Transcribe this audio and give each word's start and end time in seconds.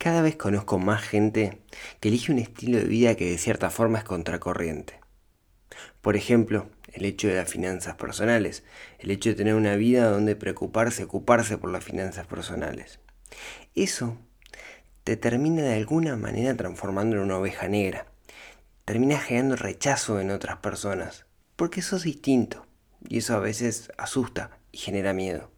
Cada 0.00 0.22
vez 0.22 0.36
conozco 0.36 0.78
más 0.78 1.02
gente 1.02 1.60
que 2.00 2.08
elige 2.08 2.32
un 2.32 2.38
estilo 2.38 2.78
de 2.78 2.84
vida 2.84 3.16
que 3.16 3.30
de 3.30 3.36
cierta 3.36 3.68
forma 3.68 3.98
es 3.98 4.04
contracorriente. 4.04 4.98
Por 6.00 6.16
ejemplo, 6.16 6.70
el 6.94 7.04
hecho 7.04 7.28
de 7.28 7.34
las 7.34 7.50
finanzas 7.50 7.96
personales, 7.96 8.64
el 8.98 9.10
hecho 9.10 9.28
de 9.28 9.34
tener 9.34 9.54
una 9.54 9.76
vida 9.76 10.08
donde 10.08 10.36
preocuparse, 10.36 11.04
ocuparse 11.04 11.58
por 11.58 11.70
las 11.70 11.84
finanzas 11.84 12.26
personales. 12.26 13.00
Eso 13.74 14.16
te 15.04 15.18
termina 15.18 15.60
de 15.64 15.74
alguna 15.74 16.16
manera 16.16 16.56
transformando 16.56 17.16
en 17.16 17.22
una 17.24 17.36
oveja 17.36 17.68
negra. 17.68 18.06
Termina 18.86 19.18
generando 19.18 19.56
rechazo 19.56 20.18
en 20.18 20.30
otras 20.30 20.56
personas, 20.60 21.26
porque 21.56 21.82
sos 21.82 22.04
distinto, 22.04 22.66
y 23.06 23.18
eso 23.18 23.34
a 23.34 23.40
veces 23.40 23.92
asusta 23.98 24.60
y 24.72 24.78
genera 24.78 25.12
miedo. 25.12 25.50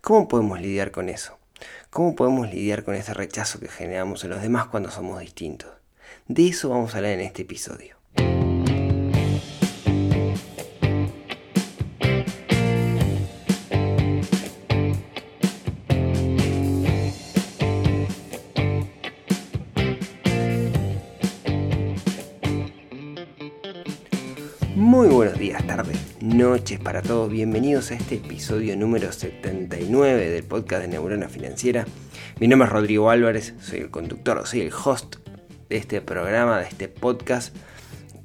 ¿Cómo 0.00 0.26
podemos 0.26 0.60
lidiar 0.60 0.90
con 0.90 1.08
eso? 1.08 1.39
¿Cómo 1.90 2.14
podemos 2.14 2.48
lidiar 2.48 2.84
con 2.84 2.94
ese 2.94 3.14
rechazo 3.14 3.58
que 3.58 3.66
generamos 3.66 4.22
en 4.22 4.30
los 4.30 4.40
demás 4.40 4.66
cuando 4.66 4.92
somos 4.92 5.18
distintos? 5.18 5.70
De 6.28 6.46
eso 6.46 6.68
vamos 6.68 6.94
a 6.94 6.98
hablar 6.98 7.14
en 7.14 7.20
este 7.20 7.42
episodio. 7.42 7.96
Muy 24.76 25.08
buenos 25.08 25.36
días, 25.36 25.66
tardes, 25.66 25.98
noches 26.22 26.78
para 26.78 27.00
todos. 27.02 27.30
Bienvenidos 27.30 27.90
a 27.90 27.94
este 27.94 28.16
episodio 28.16 28.76
número 28.76 29.10
79 29.10 30.28
del 30.28 30.44
podcast 30.44 30.82
de 30.82 30.88
Neurona 30.88 31.28
Financiera. 31.28 31.86
Mi 32.38 32.46
nombre 32.46 32.66
es 32.66 32.72
Rodrigo 32.72 33.10
Álvarez, 33.10 33.54
soy 33.60 33.80
el 33.80 33.90
conductor, 33.90 34.46
soy 34.46 34.60
el 34.60 34.72
host 34.72 35.16
de 35.68 35.76
este 35.76 36.02
programa, 36.02 36.58
de 36.58 36.66
este 36.66 36.88
podcast 36.88 37.56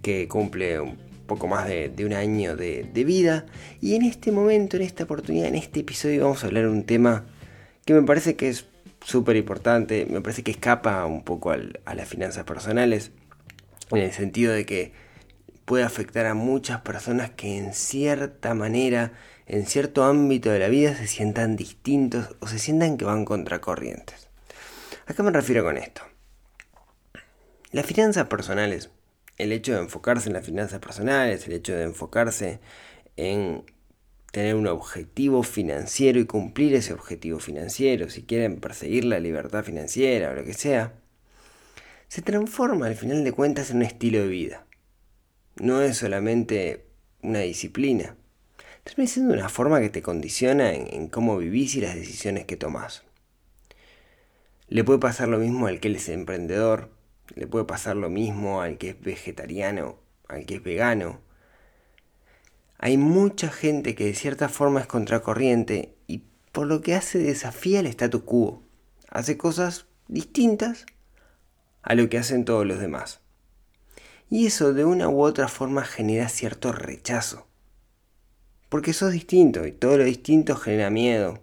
que 0.02 0.28
cumple 0.28 0.80
un 0.80 0.98
poco 1.26 1.48
más 1.48 1.68
de, 1.68 1.94
un 2.06 2.14
año 2.14 2.58
de, 2.58 3.04
vida. 3.06 3.46
Y 3.82 3.96
en 3.96 4.02
este 4.04 4.32
momento, 4.32 4.76
en 4.76 4.84
esta 4.84 5.06
oportunidad, 5.06 5.48
en 5.48 5.56
este 5.56 5.80
episodio 5.80 6.24
vamos 6.24 6.44
a 6.44 6.48
hablar 6.48 6.66
de 6.66 6.72
un 6.72 6.84
tema 6.84 7.26
que 7.86 7.94
me 7.94 8.02
parece 8.02 8.36
que 8.36 8.50
es 8.50 8.66
súper 9.06 9.38
importante, 9.38 10.06
me 10.10 10.20
parece 10.20 10.44
que 10.44 10.52
escapa 10.52 11.06
un 11.06 11.24
poco 11.24 11.52
a 11.52 11.94
las 11.96 12.08
finanzas 12.10 12.44
personales, 12.44 13.12
en 13.92 14.00
el 14.00 14.12
sentido 14.12 14.52
de 14.52 14.66
que 14.66 15.05
puede 15.66 15.84
afectar 15.84 16.28
a 16.28 16.36
muchas 16.36 16.82
personas 16.82 17.32
que 17.32 17.58
en 17.58 17.74
cierta 17.74 18.54
manera, 18.54 19.14
en 19.48 19.66
cierto 19.66 20.04
ámbito 20.04 20.52
de 20.52 20.60
la 20.60 20.70
vida 20.70 20.96
se 20.96 21.08
sientan 21.08 21.56
distintos 21.56 22.36
o 22.40 22.48
se 22.48 22.60
sientan 22.60 22.98
que 22.98 23.06
van 23.06 23.26
contracorrientes. 23.26 24.30
¿A 25.08 25.14
qué 25.14 25.24
me 25.24 25.32
refiero 25.32 25.64
con 25.64 25.78
esto? 25.78 26.04
Las 27.72 27.86
finanzas 27.86 28.28
personales, 28.28 28.92
el 29.38 29.52
hecho 29.52 29.74
de 29.74 29.80
enfocarse 29.80 30.30
en 30.30 30.34
las 30.34 30.46
finanzas 30.46 30.80
personales, 30.80 31.46
el 31.48 31.54
hecho 31.54 31.76
de 31.76 31.84
enfocarse 31.84 32.60
en 33.18 33.64
tener 34.32 34.56
un 34.56 34.68
objetivo 34.68 35.44
financiero 35.44 36.20
y 36.20 36.26
cumplir 36.26 36.76
ese 36.76 36.94
objetivo 36.94 37.40
financiero, 37.40 38.10
si 38.10 38.24
quieren 38.24 38.60
perseguir 38.60 39.06
la 39.06 39.20
libertad 39.20 39.64
financiera 39.64 40.32
o 40.32 40.34
lo 40.34 40.44
que 40.44 40.54
sea, 40.54 40.94
se 42.08 42.22
transforma 42.22 42.86
al 42.86 42.96
final 42.96 43.24
de 43.24 43.32
cuentas 43.32 43.72
en 43.72 43.78
un 43.78 43.84
estilo 43.84 44.20
de 44.20 44.28
vida 44.28 44.66
no 45.56 45.82
es 45.82 45.98
solamente 45.98 46.86
una 47.22 47.40
disciplina. 47.40 48.16
Termina 48.84 49.10
siendo 49.10 49.34
una 49.34 49.50
forma 49.50 49.80
que 49.80 49.90
te 49.90 50.02
condiciona 50.02 50.74
en, 50.74 51.08
cómo 51.08 51.38
vivís 51.38 51.76
y 51.76 51.82
las 51.82 51.96
decisiones 51.96 52.46
que 52.46 52.58
tomás. 52.58 53.04
Le 54.68 54.84
puede 54.84 55.00
pasar 55.00 55.28
lo 55.28 55.40
mismo 55.40 55.68
al 55.68 55.80
que 55.80 55.92
es 55.92 56.10
emprendedor, 56.10 56.92
le 57.36 57.48
puede 57.48 57.66
pasar 57.66 57.96
lo 57.96 58.10
mismo 58.10 58.62
al 58.62 58.78
que 58.78 58.90
es 58.90 59.02
vegetariano, 59.02 59.98
al 60.28 60.46
que 60.46 60.56
es 60.56 60.64
vegano. 60.64 61.20
Hay 62.78 62.98
mucha 62.98 63.50
gente 63.50 63.96
que 63.96 64.06
de 64.06 64.14
cierta 64.14 64.50
forma 64.50 64.82
es 64.82 64.88
contracorriente 64.88 65.96
y 66.08 66.24
por 66.52 66.68
lo 66.68 66.82
que 66.82 66.94
hace 66.94 67.20
desafía 67.20 67.80
el 67.80 67.88
statu 67.88 68.26
quo. 68.26 68.62
Hace 69.10 69.38
cosas 69.38 69.88
distintas 70.08 70.86
a 71.82 71.96
lo 71.96 72.10
que 72.10 72.18
hacen 72.18 72.46
todos 72.46 72.66
los 72.66 72.80
demás. 72.80 73.25
Y 74.30 74.48
eso 74.48 74.74
de 74.74 74.86
una 74.86 75.10
u 75.10 75.22
otra 75.22 75.48
forma 75.48 75.84
genera 75.84 76.30
cierto 76.30 76.72
rechazo. 76.72 77.48
Porque 78.70 78.94
sos 78.94 79.12
distinto 79.12 79.66
y 79.66 79.72
todo 79.72 79.98
lo 79.98 80.04
distinto 80.04 80.56
genera 80.56 80.90
miedo. 80.90 81.40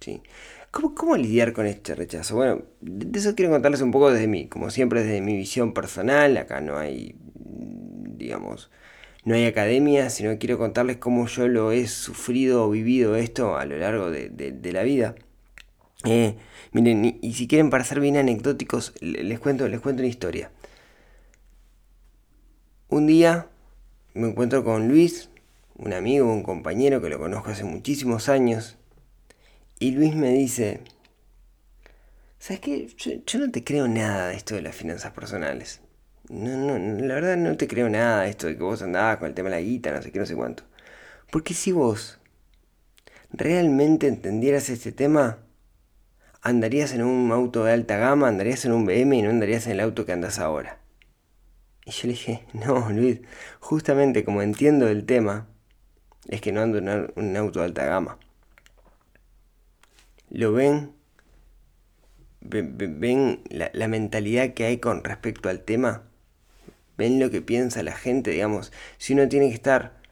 ¿Sí? 0.00 0.22
¿Cómo, 0.70 1.16
lidiar 1.16 1.52
con 1.52 1.66
este 1.66 1.94
rechazo? 1.94 2.36
Bueno, 2.36 2.62
de 2.80 3.18
eso 3.18 3.34
quiero 3.34 3.50
contarles 3.50 3.80
un 3.80 3.90
poco 3.90 4.12
desde 4.12 4.28
mí, 4.28 4.46
como 4.46 4.70
siempre 4.70 5.02
desde 5.02 5.20
mi 5.20 5.36
visión 5.36 5.72
personal. 5.72 6.36
Acá 6.36 6.60
no 6.60 6.78
hay, 6.78 7.16
digamos, 7.34 8.70
no 9.24 9.34
hay 9.34 9.46
academia, 9.46 10.10
sino 10.10 10.38
quiero 10.38 10.58
contarles 10.58 10.98
cómo 10.98 11.26
yo 11.26 11.48
lo 11.48 11.72
he 11.72 11.86
sufrido 11.88 12.64
o 12.64 12.70
vivido 12.70 13.16
esto 13.16 13.56
a 13.56 13.64
lo 13.64 13.76
largo 13.78 14.10
de, 14.10 14.70
la 14.72 14.82
vida. 14.82 15.14
Eh, 16.04 16.36
miren, 16.72 17.18
y, 17.20 17.32
si 17.32 17.48
quieren 17.48 17.70
para 17.70 17.82
ser 17.82 17.98
bien 18.00 18.16
anecdóticos, 18.16 18.94
les 19.00 19.40
cuento, 19.40 19.66
les 19.68 19.80
cuento 19.80 20.02
una 20.02 20.08
historia. 20.08 20.50
Un 22.90 23.06
día 23.06 23.48
me 24.14 24.28
encuentro 24.28 24.64
con 24.64 24.88
Luis, 24.88 25.28
un 25.76 25.92
amigo, 25.92 26.32
un 26.32 26.42
compañero 26.42 27.02
que 27.02 27.10
lo 27.10 27.18
conozco 27.18 27.50
hace 27.50 27.62
muchísimos 27.62 28.30
años, 28.30 28.78
y 29.78 29.90
Luis 29.90 30.14
me 30.14 30.30
dice, 30.30 30.80
¿sabes 32.38 32.60
qué? 32.60 32.88
Yo, 33.26 33.38
no 33.40 33.50
te 33.50 33.62
creo 33.62 33.88
nada 33.88 34.28
de 34.28 34.36
esto 34.36 34.54
de 34.54 34.62
las 34.62 34.74
finanzas 34.74 35.12
personales. 35.12 35.82
No, 36.30 36.56
no, 36.56 36.78
la 36.78 37.14
verdad 37.14 37.36
no 37.36 37.58
te 37.58 37.68
creo 37.68 37.90
nada 37.90 38.22
de 38.22 38.30
esto 38.30 38.46
de 38.46 38.56
que 38.56 38.62
vos 38.62 38.80
andabas 38.80 39.18
con 39.18 39.28
el 39.28 39.34
tema 39.34 39.50
de 39.50 39.56
la 39.56 39.60
guita, 39.60 39.92
no 39.92 40.00
sé 40.00 40.10
qué, 40.10 40.18
no 40.18 40.26
sé 40.26 40.34
cuánto. 40.34 40.62
Porque 41.30 41.52
si 41.52 41.72
vos 41.72 42.18
realmente 43.30 44.08
entendieras 44.08 44.70
este 44.70 44.92
tema, 44.92 45.40
andarías 46.40 46.94
en 46.94 47.02
un 47.02 47.30
auto 47.32 47.64
de 47.64 47.72
alta 47.74 47.98
gama, 47.98 48.28
andarías 48.28 48.64
en 48.64 48.72
un 48.72 48.86
BM 48.86 49.14
y 49.14 49.22
no 49.22 49.28
andarías 49.28 49.66
en 49.66 49.72
el 49.72 49.80
auto 49.80 50.06
que 50.06 50.12
andas 50.12 50.38
ahora. 50.38 50.78
Y 51.88 51.90
yo 51.90 52.06
le 52.06 52.12
dije, 52.12 52.44
no, 52.52 52.90
Luis, 52.90 53.20
justamente 53.60 54.22
como 54.22 54.42
entiendo 54.42 54.88
el 54.88 55.06
tema, 55.06 55.48
es 56.28 56.42
que 56.42 56.52
no 56.52 56.60
ando 56.60 56.76
en 56.76 57.10
un 57.16 57.36
auto 57.36 57.60
de 57.60 57.64
alta 57.64 57.86
gama. 57.86 58.18
¿Lo 60.28 60.52
ven? 60.52 60.92
¿Ven, 62.40 63.42
la, 63.48 63.88
mentalidad 63.88 64.52
que 64.52 64.66
hay 64.66 64.76
con 64.78 65.02
respecto 65.02 65.48
al 65.48 65.62
tema? 65.62 66.02
¿Ven 66.98 67.18
lo 67.18 67.30
que 67.30 67.40
piensa 67.40 67.82
la 67.82 67.96
gente? 67.96 68.32
Digamos, 68.32 68.70
si 68.98 69.14
uno 69.14 69.26
tiene 69.26 69.48
que 69.48 69.54
estar 69.54 70.02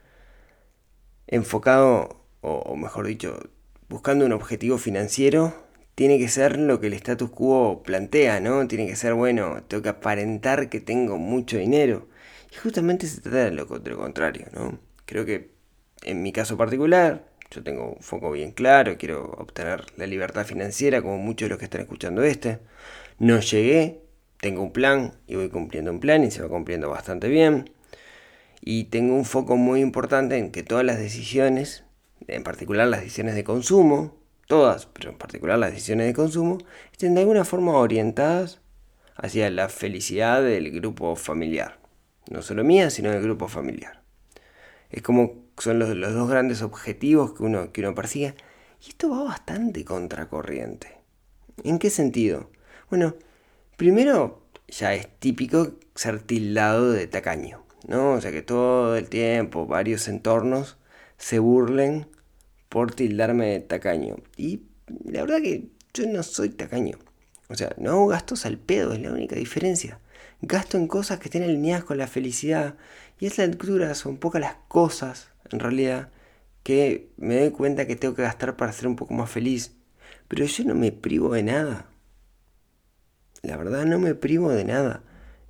enfocado, 1.27 2.25
o 2.41 2.75
mejor 2.75 3.05
dicho, 3.05 3.51
buscando 3.87 4.25
un 4.25 4.33
objetivo 4.33 4.79
financiero, 4.79 5.66
tiene 5.97 6.19
que 6.19 6.27
ser 6.27 6.59
lo 6.59 6.79
que 6.79 6.87
el 6.87 6.93
status 6.93 7.31
quo 7.31 7.81
plantea, 7.83 8.39
¿no? 8.39 8.67
Tiene 8.67 8.85
que 8.85 8.95
ser, 8.95 9.15
bueno, 9.15 9.63
tengo 9.67 9.81
que 9.81 9.89
aparentar 9.89 10.69
que 10.69 10.79
tengo 10.79 11.17
mucho 11.17 11.57
dinero. 11.57 12.07
Y 12.53 12.55
justamente 12.57 13.07
se 13.07 13.19
trata 13.19 13.45
de 13.45 13.51
lo, 13.51 13.67
contrario, 13.67 14.45
¿no? 14.53 14.77
Creo 15.07 15.25
que 15.25 15.49
en 16.03 16.21
mi 16.21 16.31
caso 16.31 16.55
particular, 16.55 17.25
yo 17.49 17.63
tengo 17.63 17.93
un 17.93 18.03
foco 18.03 18.29
bien 18.31 18.51
claro, 18.51 18.95
quiero 18.99 19.23
obtener 19.39 19.85
la 19.97 20.05
libertad 20.05 20.45
financiera 20.45 21.01
como 21.01 21.17
muchos 21.17 21.47
de 21.47 21.49
los 21.49 21.57
que 21.57 21.65
están 21.65 21.81
escuchando 21.81 22.21
este. 22.21 22.59
No 23.17 23.39
llegué, 23.39 24.01
tengo 24.39 24.61
un 24.61 24.73
plan 24.73 25.15
y 25.25 25.35
voy 25.35 25.49
cumpliendo 25.49 25.89
un 25.89 25.99
plan 25.99 26.23
y 26.23 26.29
se 26.29 26.43
va 26.43 26.47
cumpliendo 26.47 26.91
bastante 26.91 27.27
bien. 27.27 27.71
Y 28.61 28.83
tengo 28.85 29.15
un 29.15 29.25
foco 29.25 29.55
muy 29.57 29.81
importante 29.81 30.37
en 30.37 30.51
que 30.51 30.61
todas 30.61 30.85
las 30.85 30.99
decisiones, 30.99 31.85
en 32.27 32.43
particular 32.43 32.87
las 32.87 32.99
decisiones 33.01 33.33
de 33.33 33.43
consumo, 33.43 34.26
todas, 34.47 34.87
pero 34.87 35.11
en 35.11 35.17
particular 35.17 35.59
las 35.59 35.71
decisiones 35.71 36.07
de 36.07 36.13
consumo, 36.13 36.57
estén 36.91 37.13
de 37.13 37.21
alguna 37.21 37.45
forma 37.45 37.73
orientadas 37.73 38.61
hacia 39.15 39.49
la 39.49 39.69
felicidad 39.69 40.41
del 40.41 40.71
grupo 40.71 41.15
familiar. 41.15 41.79
No 42.29 42.41
solo 42.41 42.63
mía, 42.63 42.89
sino 42.89 43.11
del 43.11 43.21
grupo 43.21 43.47
familiar. 43.47 44.01
Es 44.89 45.01
como 45.01 45.47
son 45.57 45.79
los, 45.79 45.89
dos 45.89 46.29
grandes 46.29 46.61
objetivos 46.61 47.33
que 47.33 47.43
uno, 47.43 47.71
que 47.71 47.81
uno 47.81 47.95
persigue. 47.95 48.35
Y 48.85 48.89
esto 48.89 49.09
va 49.09 49.23
bastante 49.23 49.83
contracorriente. 49.83 50.97
¿En 51.63 51.79
qué 51.79 51.89
sentido? 51.89 52.51
Bueno, 52.89 53.15
primero 53.75 54.43
ya 54.67 54.93
es 54.93 55.07
típico 55.19 55.73
ser 55.95 56.21
tildado 56.21 56.91
de 56.91 57.07
tacaño, 57.07 57.63
¿no? 57.87 58.13
O 58.13 58.21
sea 58.21 58.31
que 58.31 58.43
todo 58.43 58.95
el 58.97 59.09
tiempo 59.09 59.65
varios 59.65 60.07
entornos 60.07 60.77
se 61.17 61.39
burlen 61.39 62.07
por 62.69 62.93
tildarme 62.93 63.47
de 63.47 63.59
tacaño. 63.61 64.17
Y 64.35 64.63
la 65.05 65.21
verdad 65.21 65.41
que 65.41 65.69
yo 65.93 66.07
no 66.07 66.23
soy 66.23 66.49
tacaño. 66.49 66.97
O 67.49 67.55
sea, 67.55 67.73
no 67.77 67.91
hago 67.91 68.07
gastos 68.07 68.45
al 68.45 68.57
pedo, 68.57 68.93
es 68.93 69.01
la 69.01 69.11
única 69.11 69.35
diferencia. 69.35 69.99
Gasto 70.41 70.77
en 70.77 70.87
cosas 70.87 71.19
que 71.19 71.25
estén 71.25 71.43
alineadas 71.43 71.83
con 71.83 71.97
la 71.97 72.07
felicidad. 72.07 72.75
Y 73.19 73.25
es 73.25 73.37
la 73.37 73.45
altura, 73.45 73.95
son 73.95 74.17
pocas 74.17 74.41
las 74.41 74.55
cosas, 74.67 75.29
en 75.51 75.59
realidad, 75.59 76.11
que 76.63 77.09
me 77.17 77.39
doy 77.39 77.51
cuenta 77.51 77.87
que 77.87 77.95
tengo 77.95 78.13
que 78.13 78.21
gastar 78.21 78.57
para 78.57 78.73
ser 78.73 78.87
un 78.87 78.95
poco 78.95 79.13
más 79.13 79.29
feliz. 79.29 79.75
Pero 80.27 80.45
yo 80.45 80.63
no 80.65 80.75
me 80.75 80.91
privo 80.91 81.33
de 81.33 81.43
nada. 81.43 81.89
La 83.41 83.55
verdad 83.55 83.85
no 83.85 83.97
me 83.99 84.13
privo 84.13 84.51
de 84.51 84.65
nada. 84.65 85.03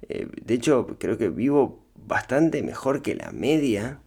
Eh, 0.07 0.27
de 0.43 0.53
hecho, 0.53 0.97
creo 0.99 1.17
que 1.17 1.29
vivo 1.29 1.85
bastante 1.95 2.61
mejor 2.61 3.01
que 3.01 3.15
la 3.15 3.31
media, 3.31 3.99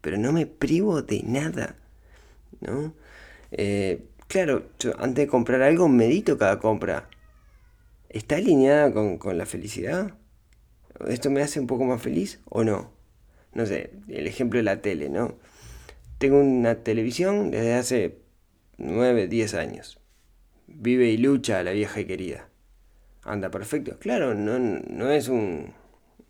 pero 0.00 0.16
no 0.16 0.32
me 0.32 0.46
privo 0.46 1.02
de 1.02 1.22
nada. 1.22 1.76
¿No? 2.60 2.94
Eh, 3.52 4.04
claro, 4.28 4.68
yo 4.78 4.92
antes 4.98 5.24
de 5.24 5.28
comprar 5.28 5.62
algo 5.62 5.88
medito 5.88 6.38
cada 6.38 6.58
compra. 6.58 7.08
¿Está 8.08 8.36
alineada 8.36 8.92
con, 8.92 9.18
con 9.18 9.36
la 9.36 9.46
felicidad? 9.46 10.14
¿Esto 11.06 11.30
me 11.30 11.42
hace 11.42 11.60
un 11.60 11.66
poco 11.66 11.84
más 11.84 12.00
feliz 12.00 12.40
o 12.46 12.64
no? 12.64 12.92
No 13.52 13.66
sé, 13.66 13.90
el 14.08 14.26
ejemplo 14.26 14.58
de 14.58 14.64
la 14.64 14.80
tele, 14.80 15.08
¿no? 15.08 15.36
Tengo 16.18 16.38
una 16.40 16.76
televisión 16.76 17.50
desde 17.50 17.74
hace 17.74 18.18
9, 18.78 19.28
10 19.28 19.54
años. 19.54 19.98
Vive 20.66 21.08
y 21.08 21.16
lucha 21.16 21.62
la 21.62 21.72
vieja 21.72 22.00
y 22.00 22.06
querida. 22.06 22.48
Anda 23.22 23.50
perfecto. 23.50 23.98
Claro, 23.98 24.34
no, 24.34 24.58
no 24.58 25.10
es 25.10 25.28
un, 25.28 25.74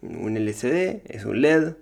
un 0.03 0.37
LCD, 0.37 1.03
es 1.07 1.25
un 1.25 1.41
LED. 1.41 1.75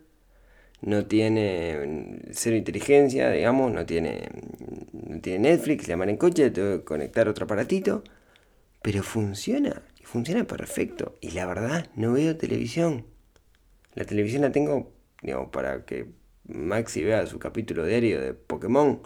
No 0.81 1.07
tiene 1.07 2.21
cero 2.33 2.57
inteligencia, 2.57 3.31
digamos, 3.31 3.73
no 3.73 3.87
tiene, 3.87 4.29
no 4.93 5.21
tiene 5.21 5.51
Netflix, 5.51 5.87
llamar 5.87 6.11
en 6.11 6.17
coche, 6.17 6.51
tengo 6.51 6.79
que 6.79 6.85
conectar 6.85 7.29
otro 7.29 7.45
aparatito. 7.45 8.05
Pero 8.83 9.03
funciona, 9.03 9.83
funciona 10.03 10.45
perfecto. 10.45 11.17
Y 11.21 11.31
la 11.31 11.47
verdad, 11.47 11.89
no 11.97 12.13
veo 12.13 12.37
televisión. 12.37 13.07
La 13.95 14.05
televisión 14.05 14.43
la 14.43 14.53
tengo, 14.53 14.93
digamos, 15.23 15.49
para 15.51 15.87
que 15.87 16.07
Maxi 16.47 17.03
vea 17.03 17.27
su 17.27 17.39
capítulo 17.39 17.87
diario 17.87 18.21
de 18.21 18.35
Pokémon. 18.35 19.01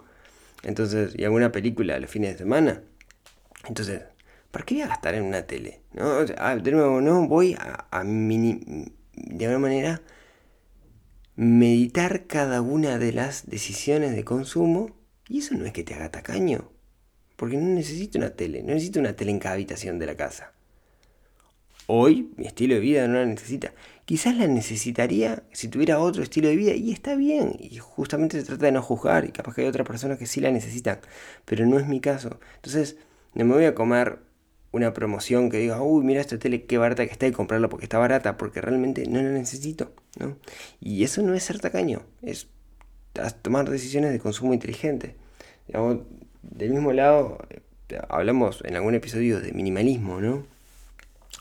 Entonces, 0.63 1.13
y 1.17 1.23
alguna 1.23 1.51
película 1.51 1.97
los 1.99 2.09
fines 2.09 2.33
de 2.33 2.39
semana. 2.39 2.81
Entonces, 3.67 4.01
¿para 4.51 4.65
qué 4.65 4.75
voy 4.75 4.81
a 4.83 4.87
gastar 4.87 5.15
en 5.15 5.23
una 5.23 5.43
tele? 5.43 5.79
¿No? 5.93 6.25
de 6.25 6.71
nuevo, 6.71 6.99
no 6.99 7.27
voy 7.27 7.55
a, 7.57 7.87
a 7.89 8.03
mini, 8.03 8.91
de 9.13 9.45
alguna 9.45 9.59
manera 9.59 10.01
meditar 11.39 12.27
cada 12.27 12.61
una 12.61 12.97
de 12.97 13.13
las 13.13 13.49
decisiones 13.49 14.13
de 14.13 14.25
consumo. 14.25 14.97
Y 15.29 15.39
eso 15.39 15.55
no 15.55 15.65
es 15.65 15.71
que 15.71 15.85
te 15.85 15.93
haga 15.93 16.11
tacaño. 16.11 16.69
Porque 17.37 17.55
no 17.55 17.65
necesito 17.67 18.17
una 18.17 18.31
tele, 18.31 18.61
no 18.61 18.73
necesito 18.73 18.99
una 18.99 19.15
tele 19.15 19.31
en 19.31 19.39
cada 19.39 19.55
habitación 19.55 19.99
de 19.99 20.05
la 20.05 20.15
casa. 20.15 20.51
Hoy 21.87 22.33
mi 22.35 22.45
estilo 22.45 22.75
de 22.75 22.81
vida 22.81 23.07
no 23.07 23.19
la 23.19 23.25
necesita. 23.25 23.73
Quizás 24.03 24.35
la 24.35 24.47
necesitaría 24.47 25.43
si 25.53 25.69
tuviera 25.69 25.99
otro 25.99 26.23
estilo 26.23 26.49
de 26.49 26.57
vida 26.57 26.73
y 26.73 26.91
está 26.91 27.15
bien. 27.15 27.55
Y 27.57 27.77
justamente 27.77 28.37
se 28.37 28.45
trata 28.45 28.65
de 28.65 28.73
no 28.73 28.81
juzgar 28.81 29.23
y 29.23 29.31
capaz 29.31 29.55
que 29.55 29.61
hay 29.61 29.67
otras 29.67 29.87
personas 29.87 30.17
que 30.17 30.25
sí 30.25 30.41
la 30.41 30.51
necesitan. 30.51 30.99
Pero 31.45 31.65
no 31.65 31.79
es 31.79 31.87
mi 31.87 32.01
caso. 32.01 32.41
Entonces 32.57 32.97
no 33.33 33.45
me 33.45 33.53
voy 33.53 33.63
a 33.63 33.75
comer 33.75 34.19
una 34.71 34.93
promoción 34.93 35.49
que 35.49 35.57
diga, 35.57 35.81
uy, 35.81 36.03
mira 36.03 36.21
esta 36.21 36.37
tele, 36.37 36.65
qué 36.65 36.77
barata 36.77 37.05
que 37.05 37.11
está 37.11 37.27
y 37.27 37.31
comprarla 37.31 37.69
porque 37.69 37.85
está 37.85 37.97
barata, 37.97 38.37
porque 38.37 38.61
realmente 38.61 39.07
no 39.07 39.21
la 39.21 39.29
necesito. 39.29 39.91
¿no? 40.19 40.37
Y 40.79 41.03
eso 41.03 41.21
no 41.21 41.33
es 41.33 41.43
ser 41.43 41.59
tacaño, 41.59 42.03
es 42.21 42.47
tomar 43.41 43.69
decisiones 43.69 44.11
de 44.11 44.19
consumo 44.19 44.53
inteligente. 44.53 45.15
Digamos, 45.67 45.99
del 46.41 46.71
mismo 46.71 46.93
lado, 46.93 47.39
eh, 47.49 47.61
hablamos 48.09 48.63
en 48.65 48.75
algún 48.75 48.95
episodio 48.95 49.39
de 49.39 49.51
minimalismo, 49.53 50.21
¿no? 50.21 50.45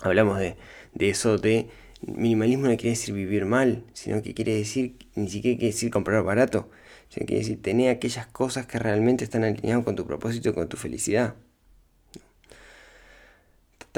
Hablamos 0.00 0.38
de, 0.38 0.56
eso 0.98 1.38
de 1.38 1.69
minimalismo 2.02 2.66
no 2.66 2.76
quiere 2.76 2.90
decir 2.90 3.14
vivir 3.14 3.44
mal, 3.44 3.84
sino 3.92 4.22
que 4.22 4.34
quiere 4.34 4.54
decir, 4.54 4.96
ni 5.14 5.28
siquiera 5.28 5.58
quiere 5.58 5.72
decir 5.72 5.90
comprar 5.90 6.22
barato, 6.22 6.70
sino 7.08 7.26
quiere 7.26 7.40
decir 7.42 7.60
tener 7.62 7.90
aquellas 7.90 8.26
cosas 8.26 8.66
que 8.66 8.78
realmente 8.78 9.24
están 9.24 9.44
alineadas 9.44 9.84
con 9.84 9.96
tu 9.96 10.06
propósito, 10.06 10.54
con 10.54 10.69
tu 10.69 10.76
felicidad. 10.76 11.34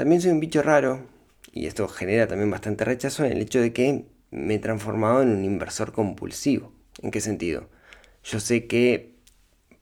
También 0.01 0.19
soy 0.19 0.31
un 0.31 0.39
bicho 0.39 0.63
raro, 0.63 1.05
y 1.51 1.67
esto 1.67 1.87
genera 1.87 2.25
también 2.25 2.49
bastante 2.49 2.83
rechazo 2.85 3.23
en 3.23 3.33
el 3.33 3.37
hecho 3.39 3.61
de 3.61 3.71
que 3.71 4.05
me 4.31 4.55
he 4.55 4.57
transformado 4.57 5.21
en 5.21 5.29
un 5.29 5.45
inversor 5.45 5.91
compulsivo. 5.91 6.73
¿En 7.03 7.11
qué 7.11 7.21
sentido? 7.21 7.69
Yo 8.23 8.39
sé 8.39 8.65
que 8.65 9.13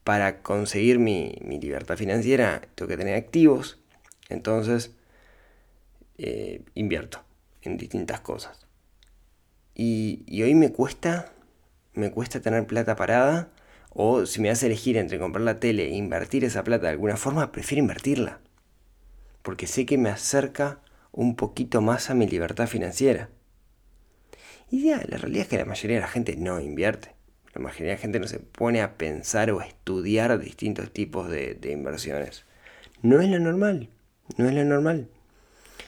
para 0.04 0.42
conseguir 0.42 1.00
mi, 1.00 1.32
libertad 1.62 1.96
financiera 1.96 2.64
tengo 2.76 2.90
que 2.90 2.98
tener 2.98 3.16
activos, 3.16 3.80
entonces 4.28 4.92
eh, 6.18 6.66
invierto 6.76 7.24
en 7.62 7.78
distintas 7.78 8.20
cosas. 8.20 8.68
Y, 9.74 10.26
hoy 10.44 10.54
me 10.54 10.74
cuesta, 10.74 11.32
me 11.94 12.12
cuesta 12.12 12.42
tener 12.42 12.68
plata 12.68 12.98
parada, 12.98 13.54
o 13.92 14.26
si 14.26 14.42
me 14.42 14.50
hace 14.50 14.66
elegir 14.66 14.98
entre 14.98 15.18
comprar 15.18 15.46
la 15.46 15.62
tele 15.62 15.86
e 15.86 15.96
invertir 15.96 16.44
esa 16.44 16.66
plata 16.66 16.88
de 16.88 16.92
alguna 16.92 17.16
forma, 17.16 17.54
prefiero 17.54 17.80
invertirla. 17.80 18.42
Porque 19.42 19.68
sé 19.68 19.86
que 19.86 19.98
me 19.98 20.10
acerca 20.10 20.80
un 21.12 21.36
poquito 21.36 21.82
más 21.82 22.10
a 22.10 22.14
mi 22.14 22.28
libertad 22.28 22.68
financiera. 22.68 23.30
Y 24.72 24.84
ya, 24.84 25.02
la 25.08 25.18
realidad 25.18 25.44
es 25.44 25.48
que 25.48 25.58
la 25.58 25.66
mayoría 25.66 25.98
de 25.98 26.02
la 26.02 26.08
gente 26.08 26.36
no 26.36 26.60
invierte. 26.60 27.16
La 27.54 27.62
mayoría 27.62 27.88
de 27.88 27.96
la 27.96 28.02
gente 28.02 28.20
no 28.20 28.28
se 28.28 28.40
pone 28.40 28.82
a 28.82 28.98
pensar 28.98 29.50
o 29.52 29.60
a 29.60 29.66
estudiar 29.66 30.38
distintos 30.40 30.92
tipos 30.92 31.30
de, 31.30 31.58
inversiones. 31.72 32.46
No 33.02 33.22
es 33.22 33.30
lo 33.30 33.40
normal, 33.40 33.90
no 34.38 34.48
es 34.48 34.54
lo 34.54 34.64
normal. 34.64 35.08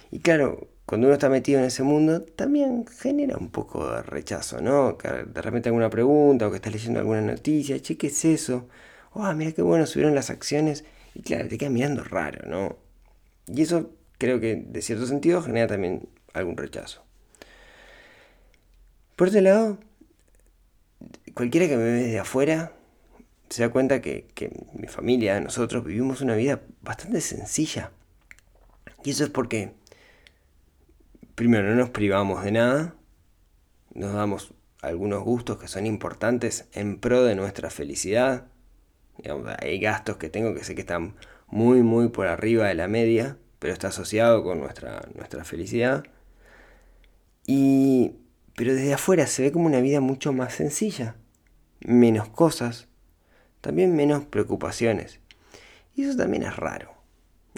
Y 0.09 0.19
claro, 0.19 0.68
cuando 0.86 1.07
uno 1.07 1.13
está 1.13 1.30
metido 1.30 1.59
en 1.59 1.65
ese 1.65 1.83
mundo, 1.83 2.24
también 2.24 2.86
genera 2.88 3.38
un 3.38 3.51
poco 3.51 3.89
de 3.92 4.01
rechazo, 4.01 4.59
¿no? 4.62 4.94
de 4.94 5.42
repente 5.42 5.69
alguna 5.69 5.89
pregunta 5.89 6.48
o 6.48 6.50
que 6.50 6.57
estás 6.57 6.74
leyendo 6.74 7.00
alguna 7.00 7.21
noticia, 7.21 7.80
che, 7.80 7.98
¿qué 7.98 8.07
es 8.07 8.25
eso? 8.25 8.68
Oh, 9.13 9.31
mira 9.33 9.51
qué 9.51 9.62
bueno, 9.62 9.86
subieron 9.86 10.15
las 10.15 10.30
acciones. 10.30 10.83
Y 11.13 11.21
claro, 11.21 11.48
te 11.48 11.57
quedas 11.57 11.74
mirando 11.74 12.03
raro, 12.03 12.50
¿no? 12.50 12.77
Y 13.47 13.61
eso 13.61 13.91
creo 14.17 14.39
que 14.39 14.55
de 14.55 14.81
cierto 14.81 15.05
sentido 15.05 15.41
genera 15.41 15.67
también 15.67 16.07
algún 16.33 16.57
rechazo. 16.57 17.03
Por 19.15 19.29
otro 19.29 19.41
lado, 19.41 19.77
cualquiera 21.33 21.67
que 21.67 21.77
me 21.77 21.83
ve 21.83 21.91
desde 21.91 22.19
afuera 22.19 22.73
se 23.51 23.63
da 23.63 23.69
cuenta 23.69 24.01
que, 24.01 24.27
mi 24.73 24.88
familia, 24.88 25.39
nosotros 25.41 25.83
vivimos 25.83 26.21
una 26.21 26.35
vida 26.35 26.61
bastante 26.81 27.19
sencilla. 27.19 27.91
Y 29.03 29.09
eso 29.09 29.25
es 29.25 29.29
porque, 29.29 29.73
primero, 31.35 31.69
no 31.69 31.75
nos 31.75 31.89
privamos 31.89 32.43
de 32.45 32.53
nada, 32.53 32.95
nos 33.93 34.13
damos 34.13 34.53
algunos 34.81 35.23
gustos 35.23 35.57
que 35.57 35.67
son 35.67 35.85
importantes 35.85 36.65
en 36.71 36.97
pro 36.97 37.23
de 37.23 37.35
nuestra 37.35 37.69
felicidad. 37.69 38.47
hay 39.59 39.79
gastos 39.79 40.15
que 40.15 40.29
tengo 40.29 40.53
que 40.53 40.63
sé 40.63 40.73
que 40.73 40.81
están 40.81 41.15
muy, 41.51 41.83
muy 41.83 42.09
por 42.09 42.27
arriba 42.27 42.68
de 42.68 42.75
la 42.75 42.88
media, 42.88 43.38
pero 43.59 43.74
está 43.74 43.89
asociado 43.89 44.44
con 44.44 44.59
nuestra, 44.59 45.07
nuestra 45.15 45.43
felicidad. 45.43 46.03
Y, 47.46 48.13
pero 48.55 48.74
desde 48.74 48.93
afuera 48.93 49.27
se 49.27 49.43
ve 49.43 49.51
como 49.51 49.65
una 49.67 49.81
vida 49.81 50.00
mucho 50.00 50.34
más 50.34 50.53
sencilla 50.53 51.15
menos 51.86 52.29
cosas, 52.29 52.88
también 53.62 53.96
menos 53.96 54.25
preocupaciones. 54.25 55.20
Y 55.96 56.03
eso 56.03 56.17
también 56.17 56.43
es 56.43 56.55
raro, 56.55 56.93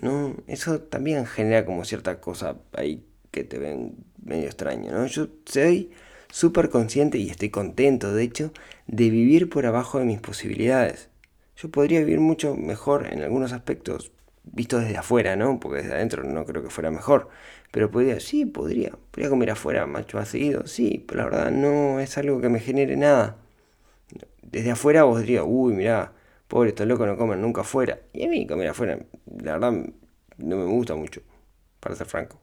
¿no? 0.01 0.35
Eso 0.47 0.81
también 0.81 1.25
genera 1.25 1.65
como 1.65 1.85
cierta 1.85 2.19
cosa 2.19 2.57
ahí 2.73 3.05
que 3.31 3.43
te 3.43 3.59
ven 3.59 3.95
medio 4.23 4.45
extraño, 4.45 4.91
¿no? 4.91 5.05
Yo 5.07 5.27
soy 5.45 5.91
súper 6.29 6.69
consciente 6.69 7.17
y 7.17 7.29
estoy 7.29 7.49
contento, 7.49 8.13
de 8.13 8.23
hecho, 8.23 8.53
de 8.87 9.09
vivir 9.09 9.49
por 9.49 9.65
abajo 9.65 9.99
de 9.99 10.05
mis 10.05 10.19
posibilidades. 10.19 11.09
Yo 11.57 11.69
podría 11.69 11.99
vivir 11.99 12.19
mucho 12.19 12.55
mejor 12.55 13.07
en 13.11 13.21
algunos 13.21 13.53
aspectos, 13.53 14.11
visto 14.43 14.79
desde 14.79 14.97
afuera, 14.97 15.35
¿no? 15.35 15.59
Porque 15.59 15.81
desde 15.81 15.95
adentro 15.95 16.23
no 16.23 16.45
creo 16.45 16.63
que 16.63 16.69
fuera 16.69 16.91
mejor. 16.91 17.29
Pero 17.71 17.91
podría, 17.91 18.19
sí, 18.19 18.45
podría. 18.45 18.91
Podría 19.11 19.29
comer 19.29 19.51
afuera 19.51 19.85
macho 19.85 20.17
más 20.17 20.29
seguido, 20.29 20.67
sí, 20.67 21.03
pero 21.07 21.19
la 21.19 21.25
verdad 21.25 21.51
no 21.51 21.99
es 21.99 22.17
algo 22.17 22.41
que 22.41 22.49
me 22.49 22.59
genere 22.59 22.97
nada 22.97 23.37
desde 24.53 24.71
afuera 24.71 25.03
vos 25.03 25.19
dirías, 25.19 25.43
uy, 25.47 25.73
mirá, 25.73 26.13
pobre, 26.47 26.69
estos 26.69 26.87
locos 26.87 27.07
no 27.07 27.17
comen 27.17 27.41
nunca 27.41 27.61
afuera. 27.61 27.99
Y 28.13 28.23
a 28.25 28.29
mí 28.29 28.45
comer 28.45 28.67
afuera, 28.67 28.99
la 29.41 29.53
verdad, 29.53 29.71
no 30.37 30.57
me 30.57 30.65
gusta 30.65 30.95
mucho, 30.95 31.21
para 31.79 31.95
ser 31.95 32.05
franco. 32.05 32.39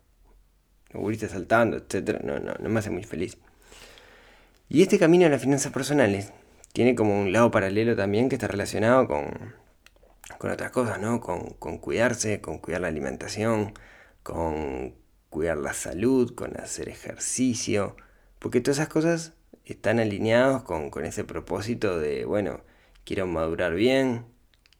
Los 0.92 1.18
saltando, 1.18 1.76
etcétera, 1.76 2.20
no, 2.24 2.40
no, 2.40 2.52
no 2.58 2.68
me 2.68 2.80
hace 2.80 2.90
muy 2.90 3.04
feliz. 3.04 3.38
Y 4.68 4.82
este 4.82 4.98
camino 4.98 5.26
a 5.26 5.28
las 5.28 5.40
finanzas 5.40 5.72
personales 5.72 6.32
tiene 6.72 6.94
como 6.94 7.20
un 7.20 7.32
lado 7.32 7.50
paralelo 7.50 7.96
también 7.96 8.28
que 8.28 8.36
está 8.36 8.48
relacionado 8.48 9.06
con, 9.06 9.54
con 10.38 10.50
otras 10.50 10.70
cosas, 10.70 11.00
¿no? 11.00 11.20
Con, 11.20 11.50
con 11.54 11.78
cuidarse, 11.78 12.40
con 12.40 12.58
cuidar 12.58 12.82
la 12.82 12.88
alimentación, 12.88 13.74
con 14.22 14.94
cuidar 15.30 15.58
la 15.58 15.72
salud, 15.72 16.34
con 16.34 16.58
hacer 16.60 16.88
ejercicio, 16.88 17.96
porque 18.38 18.60
todas 18.60 18.78
esas 18.78 18.88
cosas 18.88 19.34
están 19.64 20.00
alineados 20.00 20.62
con, 20.64 21.04
ese 21.04 21.24
propósito 21.24 21.98
de, 21.98 22.24
bueno, 22.24 22.60
quiero 23.04 23.26
madurar 23.26 23.74
bien, 23.74 24.26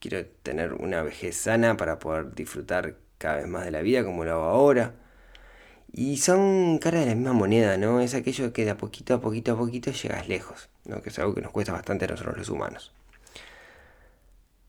quiero 0.00 0.26
tener 0.42 0.75
una 0.75 1.02
vejez 1.02 1.37
sana 1.37 1.76
para 1.76 1.99
poder 1.99 2.35
disfrutar 2.35 2.97
cada 3.18 3.37
vez 3.37 3.49
más 3.49 3.64
de 3.64 3.70
la 3.70 3.82
vida 3.82 4.04
como 4.04 4.25
lo 4.25 4.32
hago 4.32 4.44
ahora. 4.44 4.94
Y 5.92 6.18
son 6.18 6.78
cara 6.78 7.00
de 7.00 7.06
la 7.06 7.14
misma 7.14 7.32
moneda, 7.32 7.76
¿no? 7.76 8.00
Es 8.00 8.14
aquello 8.14 8.52
que 8.52 8.64
de 8.64 8.70
a 8.70 8.76
poquito 8.76 9.14
a 9.14 9.20
poquito 9.20 9.52
a 9.52 9.59
poquito 9.59 9.90
llegas 9.90 10.28
lejos, 10.28 10.68
Que 11.02 11.11
es 11.11 11.18
algo 11.18 11.35
que 11.35 11.40
nos 11.40 11.52
cuesta 11.52 11.73
bastante 11.73 12.04
a 12.04 12.09
nosotros 12.09 12.37
los 12.37 12.49
humanos. 12.49 12.92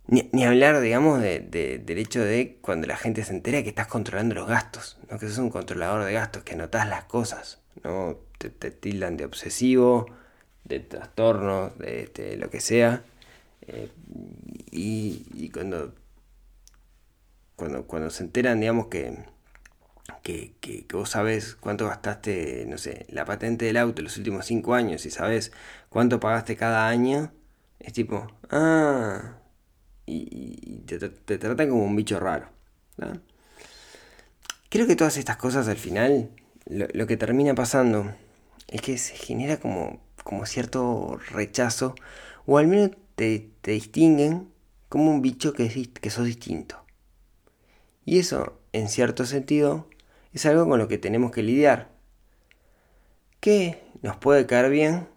Ni, 0.08 0.44
hablar, 0.44 0.82
digamos, 0.82 1.22
de, 1.22 1.40
del 1.86 1.98
hecho 1.98 2.22
de 2.22 2.58
cuando 2.62 2.86
la 2.88 2.98
gente 2.98 3.24
se 3.24 3.32
entera 3.32 3.64
que 3.64 3.70
estás 3.70 3.88
controlando 3.88 4.36
los 4.36 4.48
gastos, 4.48 4.98
¿no? 5.10 5.18
que 5.18 5.28
sos 5.28 5.38
un 5.38 5.50
controlador 5.50 6.04
de 6.04 6.12
gastos, 6.12 6.44
que 6.44 6.54
anotás 6.54 6.90
las 6.90 7.06
cosas, 7.06 7.62
¿no? 7.84 8.18
te, 8.38 8.72
tildan 8.72 9.16
de 9.16 9.24
obsesivo, 9.24 10.08
de 10.66 10.80
trastorno, 10.82 11.70
de 11.78 12.04
este, 12.04 12.36
lo 12.36 12.50
que 12.50 12.60
sea. 12.60 13.04
Eh, 13.62 13.90
y, 14.72 15.50
cuando, 15.50 15.94
cuando, 17.56 17.88
cuando 17.88 18.10
se 18.10 18.24
enteran, 18.24 18.60
digamos, 18.60 18.88
que, 18.88 19.18
que, 20.24 20.54
que, 20.60 20.86
vos 20.94 21.10
sabés 21.10 21.56
cuánto 21.56 21.88
gastaste, 21.88 22.66
no 22.68 22.78
sé, 22.78 23.06
la 23.10 23.26
patente 23.26 23.66
del 23.66 23.78
auto 23.78 24.02
los 24.02 24.18
últimos 24.18 24.46
cinco 24.46 24.74
años 24.74 25.06
y 25.06 25.12
sabés 25.12 25.52
cuánto 25.90 26.20
pagaste 26.20 26.56
cada 26.56 26.88
año, 26.88 27.32
es 27.80 27.94
tipo, 27.94 28.28
ah, 28.50 29.38
y, 30.06 30.84
te, 30.86 31.38
tratan 31.38 31.70
como 31.70 31.84
un 31.84 31.96
bicho 31.96 32.20
raro. 32.20 32.50
Creo 34.70 34.88
que 34.88 34.96
todas 34.96 35.18
estas 35.18 35.38
cosas 35.38 35.68
al 35.68 35.78
final, 35.78 36.30
lo, 36.66 37.08
que 37.08 37.18
termina 37.18 37.56
pasando 37.56 38.14
es 38.68 38.82
que 38.82 38.98
se 38.98 39.16
genera 39.16 39.58
como, 39.58 40.02
como 40.24 40.46
cierto 40.46 41.20
rechazo, 41.32 41.96
o 42.46 42.58
al 42.58 42.68
menos 42.68 42.92
te, 43.16 43.50
distinguen 43.64 44.50
como 44.90 45.12
un 45.12 45.22
bicho 45.22 45.54
que, 45.54 45.90
que 45.90 46.10
sos 46.10 46.26
distinto. 46.26 46.78
Y 48.06 48.20
eso, 48.20 48.60
en 48.74 48.90
cierto 48.90 49.26
sentido, 49.26 49.88
es 50.34 50.46
algo 50.46 50.68
con 50.68 50.80
lo 50.80 50.88
que 50.88 50.98
tenemos 50.98 51.32
que 51.32 51.44
lidiar. 51.44 51.90
Que 53.40 53.82
nos 54.02 54.18
puede 54.18 54.46
caer 54.46 54.70
bien 54.70 55.08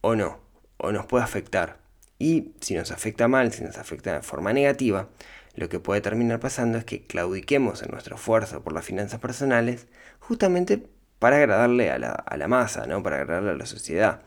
o 0.00 0.14
no, 0.14 0.40
o 0.76 0.92
nos 0.92 1.06
puede 1.06 1.24
afectar. 1.24 1.78
Y 2.18 2.52
si 2.60 2.74
nos 2.74 2.90
afecta 2.90 3.28
mal, 3.28 3.52
si 3.52 3.64
nos 3.64 3.78
afecta 3.78 4.14
de 4.14 4.22
forma 4.22 4.52
negativa, 4.52 5.08
lo 5.56 5.68
que 5.68 5.80
puede 5.80 6.00
terminar 6.00 6.40
pasando 6.40 6.78
es 6.78 6.84
que 6.84 7.06
claudiquemos 7.06 7.82
en 7.82 7.90
nuestro 7.90 8.16
esfuerzo 8.16 8.62
por 8.62 8.72
las 8.72 8.84
finanzas 8.84 9.20
personales 9.20 9.86
justamente 10.18 10.86
para 11.18 11.36
agradarle 11.36 11.90
a 11.90 11.98
la, 11.98 12.48
masa, 12.48 12.86
¿no? 12.86 13.02
para 13.02 13.16
agradarle 13.16 13.50
a 13.50 13.56
la 13.56 13.66
sociedad. 13.66 14.22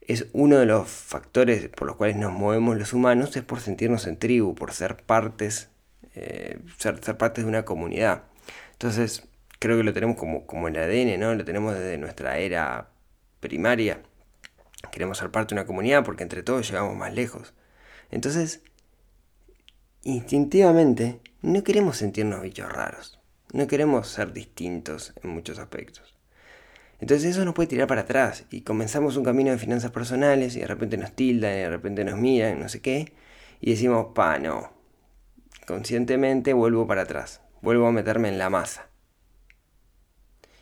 Es 0.00 0.26
uno 0.32 0.58
de 0.58 0.66
los 0.66 0.88
factores 0.88 1.68
por 1.68 1.86
los 1.86 1.96
cuales 1.96 2.16
nos 2.16 2.32
movemos 2.32 2.78
los 2.78 2.92
humanos, 2.92 3.36
es 3.36 3.42
por 3.42 3.60
sentirnos 3.60 4.06
en 4.06 4.18
tribu, 4.18 4.54
por 4.54 4.72
ser 4.72 4.96
partes, 4.96 5.68
eh, 6.14 6.60
ser, 6.78 7.04
ser 7.04 7.18
partes 7.18 7.44
de 7.44 7.48
una 7.50 7.64
comunidad. 7.64 8.22
Entonces, 8.72 9.28
creo 9.58 9.76
que 9.76 9.84
lo 9.84 9.92
tenemos 9.92 10.16
como, 10.16 10.46
como 10.46 10.68
el 10.68 10.76
ADN, 10.76 11.18
¿no? 11.18 11.34
Lo 11.34 11.44
tenemos 11.44 11.74
desde 11.74 11.98
nuestra 11.98 12.38
era 12.38 12.90
primaria. 13.40 14.02
Queremos 14.92 15.18
ser 15.18 15.30
parte 15.30 15.54
de 15.54 15.60
una 15.60 15.66
comunidad 15.66 16.04
porque 16.04 16.22
entre 16.22 16.42
todos 16.42 16.68
llegamos 16.68 16.96
más 16.96 17.12
lejos. 17.12 17.54
Entonces, 18.10 18.62
instintivamente, 20.02 21.20
no 21.42 21.62
queremos 21.64 21.96
sentirnos 21.96 22.42
bichos 22.42 22.72
raros. 22.72 23.20
No 23.52 23.66
queremos 23.66 24.08
ser 24.08 24.32
distintos 24.32 25.14
en 25.22 25.30
muchos 25.30 25.58
aspectos. 25.58 26.14
Entonces 27.00 27.30
eso 27.30 27.44
nos 27.44 27.54
puede 27.54 27.68
tirar 27.68 27.86
para 27.86 28.02
atrás 28.02 28.44
y 28.50 28.62
comenzamos 28.62 29.16
un 29.16 29.24
camino 29.24 29.50
de 29.52 29.58
finanzas 29.58 29.92
personales 29.92 30.56
y 30.56 30.60
de 30.60 30.66
repente 30.66 30.96
nos 30.96 31.12
tildan 31.12 31.52
y 31.52 31.58
de 31.58 31.68
repente 31.70 32.04
nos 32.04 32.18
miran, 32.18 32.58
no 32.58 32.68
sé 32.68 32.80
qué, 32.80 33.12
y 33.60 33.70
decimos, 33.70 34.08
pa, 34.14 34.38
no. 34.38 34.72
Conscientemente 35.66 36.52
vuelvo 36.52 36.86
para 36.86 37.02
atrás, 37.02 37.40
vuelvo 37.62 37.86
a 37.86 37.92
meterme 37.92 38.28
en 38.28 38.38
la 38.38 38.50
masa. 38.50 38.88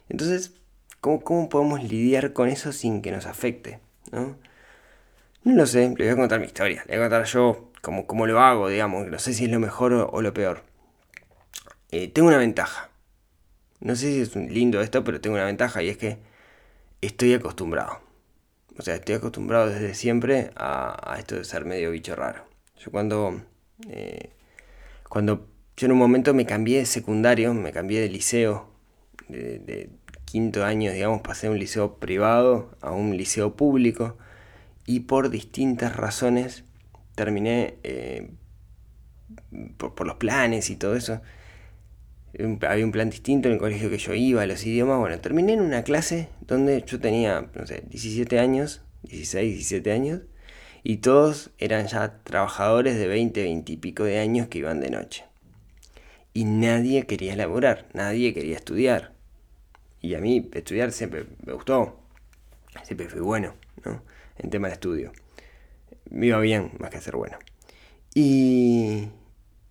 Entonces, 0.09 0.53
¿cómo, 1.01 1.21
¿cómo, 1.21 1.49
podemos 1.49 1.83
lidiar 1.83 2.33
con 2.33 2.49
eso 2.49 2.73
sin 2.73 3.03
que 3.03 3.13
nos 3.13 3.27
afecte? 3.27 3.81
¿no? 4.13 4.37
no 5.47 5.55
lo 5.55 5.67
sé, 5.67 5.95
le 5.97 6.05
voy 6.05 6.09
a 6.09 6.17
contar 6.17 6.41
mi 6.41 6.47
historia, 6.47 6.83
le 6.89 6.97
voy 6.97 7.07
a 7.07 7.09
contar 7.09 7.25
yo 7.27 7.71
cómo, 7.81 8.07
cómo 8.09 8.27
lo 8.27 8.41
hago, 8.41 8.69
digamos, 8.69 9.07
no 9.07 9.19
sé 9.21 9.33
si 9.33 9.45
es 9.45 9.51
lo 9.51 9.61
mejor 9.61 9.93
o, 9.93 10.21
lo 10.21 10.35
peor. 10.35 10.65
Eh, 11.93 12.09
tengo 12.09 12.27
una 12.27 12.37
ventaja. 12.37 12.91
No 13.79 13.95
sé 13.95 14.13
si 14.13 14.21
es 14.23 14.35
lindo 14.35 14.81
esto, 14.81 15.05
pero 15.05 15.21
tengo 15.21 15.37
una 15.37 15.45
ventaja 15.45 15.85
y 15.85 15.89
es 15.89 15.97
que 15.97 16.19
estoy 17.01 17.35
acostumbrado. 17.35 18.01
O 18.77 18.83
sea, 18.83 18.97
estoy 18.97 19.15
acostumbrado 19.15 19.69
desde 19.69 19.95
siempre 19.95 20.51
a, 20.57 21.15
esto 21.17 21.37
de 21.37 21.45
ser 21.45 21.65
medio 21.65 21.93
bicho 21.93 22.17
raro. 22.17 22.45
Yo 22.81 22.91
cuando, 22.91 23.41
eh, 23.89 24.31
cuando 25.09 25.47
yo 25.77 25.87
en 25.87 25.93
un 25.93 25.99
momento 25.99 26.35
me 26.35 26.45
cambié 26.45 26.81
de 26.81 26.87
secundario, 26.87 27.55
me 27.55 27.71
cambié 27.71 28.01
de 28.01 28.09
liceo 28.09 28.69
de, 29.29 29.91
quinto 30.25 30.65
año, 30.65 30.93
digamos, 30.93 31.23
pasé 31.23 31.47
de 31.47 31.53
un 31.53 31.59
liceo 31.59 31.99
privado 31.99 32.77
a 32.81 32.91
un 32.91 33.17
liceo 33.17 33.57
público 33.57 34.19
y 34.85 35.01
por 35.01 35.31
distintas 35.31 35.97
razones 35.97 36.65
terminé 37.15 37.75
eh, 37.83 38.31
por, 39.77 40.07
los 40.07 40.17
planes 40.17 40.71
y 40.71 40.77
todo 40.77 40.97
eso. 40.97 41.21
Había 42.69 42.85
un 42.85 42.93
plan 42.93 43.09
distinto 43.09 43.49
en 43.49 43.55
el 43.55 43.61
colegio 43.61 43.89
que 43.89 43.99
yo 43.99 44.13
iba, 44.13 44.45
los 44.47 44.65
idiomas. 44.67 44.99
Bueno, 44.99 45.19
terminé 45.21 45.55
en 45.55 45.61
una 45.61 45.83
clase 45.85 46.29
donde 46.43 46.85
yo 46.87 47.01
tenía, 47.01 47.49
no 47.55 47.67
sé, 47.67 47.85
17 47.89 48.39
años, 48.39 48.83
16, 49.05 49.55
17 49.55 49.93
años, 49.93 50.21
y 50.83 50.99
todos 50.99 51.51
eran 51.59 51.87
ya 51.89 52.23
trabajadores 52.23 52.99
de 52.99 53.09
20, 53.09 53.43
20 53.43 53.73
y 53.73 53.77
pico 53.79 54.05
de 54.05 54.19
años 54.19 54.49
que 54.49 54.59
iban 54.59 54.81
de 54.81 54.91
noche. 54.91 55.25
Y 56.35 56.45
nadie 56.45 57.07
quería 57.07 57.35
laborar, 57.35 57.87
nadie 57.95 58.35
quería 58.35 58.57
estudiar. 58.57 59.16
Y 60.07 60.15
a 60.15 60.21
mí 60.21 60.49
estudiar 60.53 60.93
siempre 60.93 61.27
me 61.45 61.53
gustó, 61.53 61.99
siempre 62.85 63.09
fui 63.09 63.21
bueno, 63.21 63.55
¿no? 63.85 64.05
En 64.39 64.51
tema 64.51 64.69
de 64.69 64.75
estudio. 64.75 65.11
Me 66.11 66.27
iba 66.27 66.39
bien, 66.39 66.71
más 66.79 66.91
que 66.91 67.01
ser 67.01 67.17
bueno. 67.17 67.37
Y, 68.15 69.09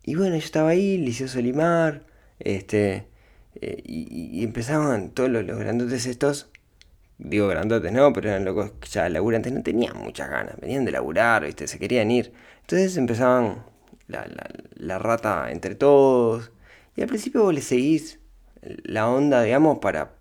y 0.03 0.15
bueno, 0.15 0.35
yo 0.35 0.41
estaba 0.41 0.71
ahí, 0.71 0.97
Liceo 0.97 1.29
Solimar, 1.29 2.05
este, 2.39 3.07
eh, 3.61 3.81
y, 3.85 4.43
empezaban 4.43 5.11
todos 5.11 5.29
los, 5.29 5.57
grandotes 5.57 6.05
estos, 6.05 6.49
digo 7.17 7.47
grandotes 7.47 7.93
no, 7.93 8.11
pero 8.11 8.27
eran 8.27 8.43
locos 8.43 8.71
que 8.81 8.89
ya 8.89 9.07
laburantes, 9.07 9.53
no 9.53 9.63
tenían 9.63 9.97
muchas 9.97 10.29
ganas, 10.29 10.59
venían 10.59 10.83
de 10.83 10.91
laburar, 10.91 11.45
¿viste? 11.45 11.65
se 11.67 11.79
querían 11.79 12.11
ir. 12.11 12.33
Entonces 12.59 12.97
empezaban 12.97 13.63
la, 14.07 14.27
la, 14.27 14.49
la 14.73 14.99
rata 14.99 15.49
entre 15.49 15.75
todos, 15.75 16.51
y 16.97 17.03
al 17.03 17.07
principio 17.07 17.43
vos 17.43 17.53
le 17.53 17.61
seguís 17.61 18.19
la 18.83 19.07
onda, 19.07 19.43
digamos, 19.43 19.79
para, 19.79 20.11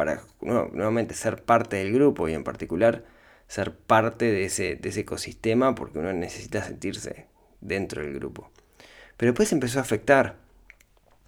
para 0.00 0.22
nuevamente 0.40 1.12
ser 1.12 1.42
parte 1.42 1.76
del 1.76 1.92
grupo 1.92 2.26
y 2.26 2.32
en 2.32 2.42
particular 2.42 3.04
ser 3.48 3.74
parte 3.74 4.32
de 4.32 4.46
ese, 4.46 4.76
de 4.76 4.88
ese 4.88 5.00
ecosistema 5.00 5.74
porque 5.74 5.98
uno 5.98 6.10
necesita 6.14 6.64
sentirse 6.64 7.26
dentro 7.60 8.00
del 8.00 8.14
grupo. 8.14 8.50
Pero 9.18 9.32
después 9.32 9.52
empezó 9.52 9.78
a 9.78 9.82
afectar 9.82 10.36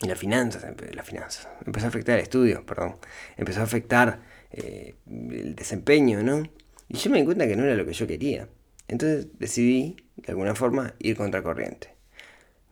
las 0.00 0.18
finanzas, 0.18 0.64
las 0.94 1.06
finanzas, 1.06 1.50
empezó 1.66 1.84
a 1.84 1.88
afectar 1.90 2.16
el 2.16 2.22
estudio, 2.22 2.64
perdón, 2.64 2.96
empezó 3.36 3.60
a 3.60 3.64
afectar 3.64 4.20
eh, 4.50 4.94
el 5.06 5.54
desempeño, 5.54 6.22
¿no? 6.22 6.42
Y 6.88 6.96
yo 6.96 7.10
me 7.10 7.18
di 7.18 7.26
cuenta 7.26 7.46
que 7.46 7.56
no 7.56 7.64
era 7.64 7.74
lo 7.74 7.84
que 7.84 7.92
yo 7.92 8.06
quería. 8.06 8.48
Entonces 8.88 9.26
decidí, 9.38 9.96
de 10.16 10.32
alguna 10.32 10.54
forma, 10.54 10.94
ir 10.98 11.14
contra 11.14 11.42
corriente. 11.42 11.94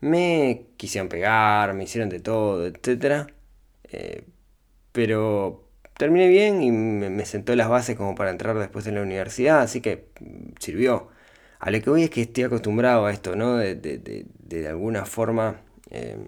Me 0.00 0.64
quisieron 0.78 1.11
pegar, 1.11 1.75
me 1.75 1.85
hicieron 1.85 2.09
de 2.09 2.21
todo, 2.21 2.66
etc. 2.66 3.30
Eh, 3.92 4.25
pero 4.92 5.70
terminé 6.00 6.28
bien 6.28 6.62
y 6.62 6.73
me, 6.73 7.26
sentó 7.26 7.54
las 7.54 7.69
bases 7.69 7.95
como 7.95 8.14
para 8.14 8.30
entrar 8.30 8.59
después 8.59 8.87
en 8.87 8.95
la 8.95 9.02
universidad, 9.02 9.61
así 9.61 9.83
que 9.83 10.09
mm, 10.21 10.54
sirvió. 10.59 11.09
A 11.59 11.71
lo 11.71 11.80
que 11.83 11.90
voy 11.90 12.04
es 12.04 12.11
que 12.11 12.23
estoy 12.23 12.45
acostumbrado 12.45 13.04
a 13.04 13.12
esto, 13.12 13.37
¿no? 13.37 13.57
De, 13.59 13.75
de, 13.75 14.69
alguna 14.69 15.04
forma 15.04 15.61
em, 15.90 16.25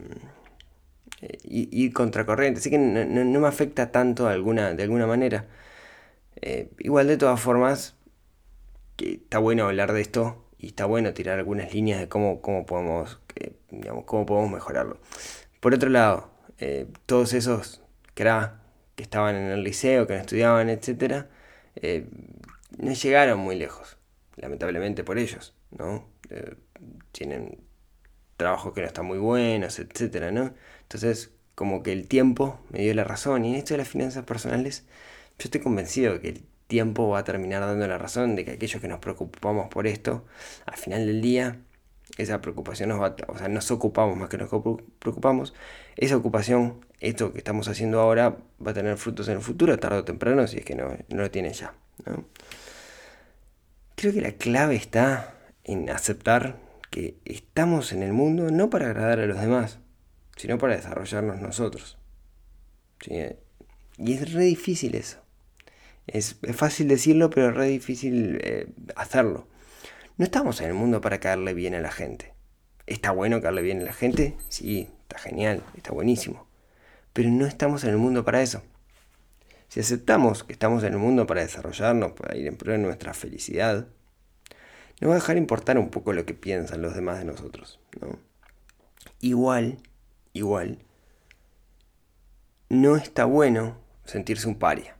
eh, 1.22 1.38
ir 1.44 1.92
contracorriente, 1.94 2.60
así 2.60 2.68
que 2.68 2.78
no, 2.78 3.40
me 3.40 3.48
afecta 3.48 3.90
tanto 3.90 4.26
de 4.26 4.34
alguna, 4.34 4.74
de 4.74 4.82
alguna 4.82 5.06
manera. 5.06 5.46
Eh, 6.42 6.70
igual 6.78 7.06
de 7.08 7.16
todas 7.16 7.40
formas, 7.40 7.96
que 8.96 9.14
está 9.14 9.38
bueno 9.38 9.64
hablar 9.66 9.92
de 9.94 10.02
esto 10.02 10.44
y 10.58 10.68
está 10.68 10.84
bueno 10.84 11.14
tirar 11.14 11.38
algunas 11.38 11.72
líneas 11.72 11.98
de 12.00 12.08
cómo, 12.08 12.42
cómo, 12.42 12.66
podemos, 12.66 13.20
digamos, 13.70 14.04
cómo 14.04 14.26
podemos 14.26 14.50
mejorarlo. 14.50 14.98
Por 15.60 15.72
otro 15.74 15.88
lado, 15.88 16.30
todos 17.06 17.32
esos 17.32 17.80
cracks 18.14 18.61
que 18.96 19.02
estaban 19.02 19.36
en 19.36 19.50
el 19.50 19.62
liceo, 19.62 20.06
que 20.06 20.14
no 20.14 20.20
estudiaban, 20.20 20.68
etc., 20.68 21.26
eh, 21.76 22.06
no 22.78 22.92
llegaron 22.92 23.38
muy 23.38 23.56
lejos, 23.56 23.98
lamentablemente 24.36 25.04
por 25.04 25.18
ellos, 25.18 25.54
¿no? 25.70 26.06
Eh, 26.30 26.56
tienen 27.12 27.58
trabajos 28.36 28.72
que 28.72 28.80
no 28.80 28.86
están 28.86 29.06
muy 29.06 29.18
buenos, 29.18 29.78
etc., 29.78 30.30
¿no? 30.32 30.54
Entonces, 30.82 31.32
como 31.54 31.82
que 31.82 31.92
el 31.92 32.08
tiempo 32.08 32.60
me 32.70 32.80
dio 32.80 32.94
la 32.94 33.04
razón, 33.04 33.44
y 33.44 33.50
en 33.50 33.56
esto 33.56 33.74
de 33.74 33.78
las 33.78 33.88
finanzas 33.88 34.24
personales, 34.24 34.84
yo 35.38 35.44
estoy 35.44 35.60
convencido 35.60 36.14
de 36.14 36.20
que 36.20 36.28
el 36.28 36.44
tiempo 36.66 37.08
va 37.08 37.20
a 37.20 37.24
terminar 37.24 37.60
dando 37.60 37.86
la 37.86 37.98
razón 37.98 38.36
de 38.36 38.44
que 38.44 38.52
aquellos 38.52 38.80
que 38.80 38.88
nos 38.88 38.98
preocupamos 39.00 39.68
por 39.68 39.86
esto, 39.86 40.24
al 40.66 40.76
final 40.76 41.06
del 41.06 41.20
día, 41.20 41.60
esa 42.18 42.40
preocupación 42.40 42.88
nos 42.90 43.00
va, 43.00 43.16
o 43.28 43.38
sea, 43.38 43.48
nos 43.48 43.70
ocupamos 43.70 44.16
más 44.16 44.28
que 44.28 44.38
nos 44.38 44.48
preocupamos, 44.98 45.54
esa 45.96 46.16
ocupación, 46.16 46.84
esto 47.02 47.32
que 47.32 47.38
estamos 47.38 47.66
haciendo 47.66 48.00
ahora, 48.00 48.36
va 48.64 48.70
a 48.70 48.74
tener 48.74 48.96
frutos 48.96 49.26
en 49.26 49.34
el 49.34 49.42
futuro, 49.42 49.76
tarde 49.78 49.98
o 49.98 50.04
temprano, 50.04 50.46
si 50.46 50.58
es 50.58 50.64
que 50.64 50.76
no, 50.76 50.96
lo 51.08 51.30
tiene 51.32 51.52
ya. 51.52 51.74
Creo 53.96 54.12
que 54.12 54.20
la 54.20 54.32
clave 54.32 54.76
está 54.76 55.34
en 55.64 55.90
aceptar 55.90 56.58
que 56.90 57.16
estamos 57.24 57.92
en 57.92 58.04
el 58.04 58.12
mundo 58.12 58.50
no 58.52 58.70
para 58.70 58.86
agradar 58.86 59.18
a 59.18 59.26
los 59.26 59.40
demás, 59.40 59.80
sino 60.36 60.58
para 60.58 60.76
desarrollarnos 60.76 61.40
nosotros. 61.40 61.98
Y 63.98 64.12
es 64.12 64.32
re 64.32 64.44
difícil 64.44 64.94
eso. 64.94 65.18
Es, 66.06 66.36
fácil 66.54 66.86
decirlo, 66.86 67.30
pero 67.30 67.48
es 67.48 67.54
re 67.54 67.66
difícil 67.66 68.38
eh, 68.42 68.68
hacerlo. 68.94 69.48
No 70.18 70.24
estamos 70.24 70.60
en 70.60 70.68
el 70.68 70.74
mundo 70.74 71.00
para 71.00 71.18
caerle 71.18 71.52
bien 71.52 71.74
a 71.74 71.80
la 71.80 71.90
gente. 71.90 72.32
¿Está 72.86 73.10
bueno 73.10 73.40
caerle 73.40 73.62
bien 73.62 73.80
a 73.80 73.84
la 73.84 73.92
gente? 73.92 74.36
Sí, 74.48 74.88
está 75.02 75.18
genial, 75.18 75.62
está 75.76 75.90
buenísimo. 75.90 76.51
Pero 77.12 77.30
no 77.30 77.46
estamos 77.46 77.84
en 77.84 77.90
el 77.90 77.98
mundo 77.98 78.24
para 78.24 78.42
eso. 78.42 78.62
Si 79.68 79.80
aceptamos 79.80 80.44
que 80.44 80.52
estamos 80.52 80.84
en 80.84 80.92
el 80.92 80.98
mundo 80.98 81.26
para 81.26 81.40
desarrollarnos, 81.40 82.12
para 82.12 82.36
ir 82.36 82.46
en 82.46 82.56
pro 82.56 82.72
de 82.72 82.78
nuestra 82.78 83.14
felicidad, 83.14 83.86
no 85.00 85.08
va 85.08 85.14
a 85.14 85.18
dejar 85.18 85.36
importar 85.36 85.78
un 85.78 85.90
poco 85.90 86.12
lo 86.12 86.26
que 86.26 86.34
piensan 86.34 86.82
los 86.82 86.94
demás 86.94 87.18
de 87.18 87.24
nosotros. 87.24 87.80
¿no? 88.00 88.18
Igual, 89.20 89.78
igual, 90.32 90.78
no 92.68 92.96
está 92.96 93.24
bueno 93.24 93.76
sentirse 94.04 94.46
un 94.48 94.58
paria. 94.58 94.96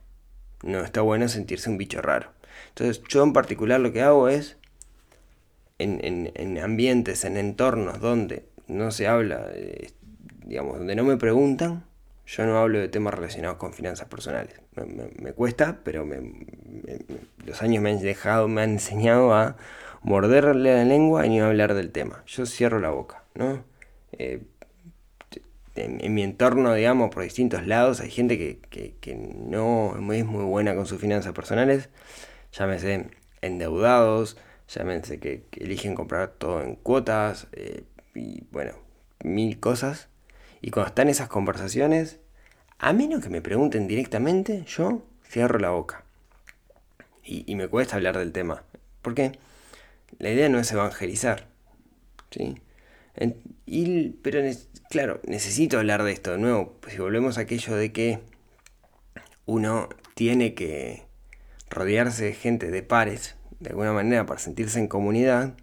No 0.63 0.79
está 0.83 1.01
bueno 1.01 1.27
sentirse 1.27 1.69
un 1.69 1.77
bicho 1.77 2.01
raro. 2.01 2.31
Entonces 2.69 3.03
yo 3.09 3.23
en 3.23 3.33
particular 3.33 3.79
lo 3.79 3.91
que 3.93 4.01
hago 4.01 4.29
es, 4.29 4.57
en, 5.77 6.57
ambientes, 6.59 7.25
en 7.25 7.37
entornos 7.37 7.99
donde 7.99 8.47
no 8.67 8.91
se 8.91 9.07
habla, 9.07 9.51
digamos, 10.45 10.77
donde 10.77 10.95
no 10.95 11.03
me 11.03 11.17
preguntan, 11.17 11.85
yo 12.25 12.45
no 12.45 12.57
hablo 12.57 12.79
de 12.79 12.87
temas 12.87 13.13
relacionados 13.13 13.57
con 13.57 13.73
finanzas 13.73 14.07
personales. 14.07 14.55
Me, 15.19 15.33
cuesta, 15.33 15.79
pero 15.83 16.07
los 17.45 17.61
años 17.61 17.83
me 17.83 17.91
han 17.91 17.99
dejado, 17.99 18.47
me 18.47 18.61
han 18.61 18.71
enseñado 18.71 19.33
a 19.33 19.57
morderle 20.01 20.75
la 20.75 20.85
lengua 20.85 21.25
y 21.25 21.37
no 21.37 21.45
hablar 21.45 21.73
del 21.73 21.91
tema. 21.91 22.23
Yo 22.25 22.45
cierro 22.45 22.79
la 22.79 22.89
boca, 22.89 23.23
¿no? 23.35 23.63
Eh, 24.13 24.43
en, 25.75 26.13
mi 26.13 26.23
entorno, 26.23 26.73
digamos, 26.73 27.09
por 27.09 27.23
distintos 27.23 27.65
lados, 27.65 27.99
hay 27.99 28.11
gente 28.11 28.37
que, 28.37 29.15
no 29.15 29.95
es 30.13 30.25
muy 30.25 30.43
buena 30.43 30.75
con 30.75 30.85
sus 30.85 31.01
finanzas 31.01 31.33
personales, 31.33 31.89
llámese 32.51 33.07
endeudados, 33.41 34.37
llámese 34.67 35.19
que, 35.19 35.43
eligen 35.53 35.95
comprar 35.95 36.29
todo 36.29 36.61
en 36.61 36.75
cuotas, 36.75 37.47
eh, 37.53 37.83
y 38.15 38.43
bueno, 38.51 38.73
mil 39.23 39.59
cosas. 39.59 40.09
Y 40.63 40.71
cuando 40.71 40.87
están 40.87 41.09
esas 41.09 41.27
conversaciones, 41.27 42.19
a 42.79 42.93
menos 42.93 43.21
que 43.21 43.29
me 43.29 43.41
pregunten 43.41 43.85
directamente, 43.85 44.63
yo 44.65 45.05
cierro 45.29 45.59
la 45.59 45.71
boca. 45.71 46.05
Y, 47.21 47.53
me 47.55 47.67
cuesta 47.67 47.97
hablar 47.97 48.17
del 48.17 48.31
tema. 48.31 48.63
¿Por 49.01 49.13
qué? 49.13 49.33
La 50.19 50.29
idea 50.29 50.47
no 50.47 50.59
es 50.59 50.71
evangelizar. 50.71 51.47
¿sí? 52.31 52.55
y, 53.65 54.09
pero 54.21 54.39
claro, 54.89 55.19
necesito 55.27 55.79
hablar 55.79 56.01
de 56.03 56.13
esto 56.13 56.31
de 56.31 56.37
nuevo. 56.37 56.79
Si 56.87 56.97
volvemos 56.97 57.37
a 57.37 57.41
aquello 57.41 57.75
de 57.75 57.91
que 57.91 58.19
uno 59.45 59.89
tiene 60.15 60.53
que 60.53 61.03
rodearse 61.69 62.23
de 62.23 62.33
gente 62.33 62.71
de 62.71 62.83
pares, 62.83 63.35
de 63.59 63.71
alguna 63.71 63.91
manera, 63.91 64.25
para 64.25 64.39
sentirse 64.39 64.79
en 64.79 64.87
comunidad, 64.87 65.57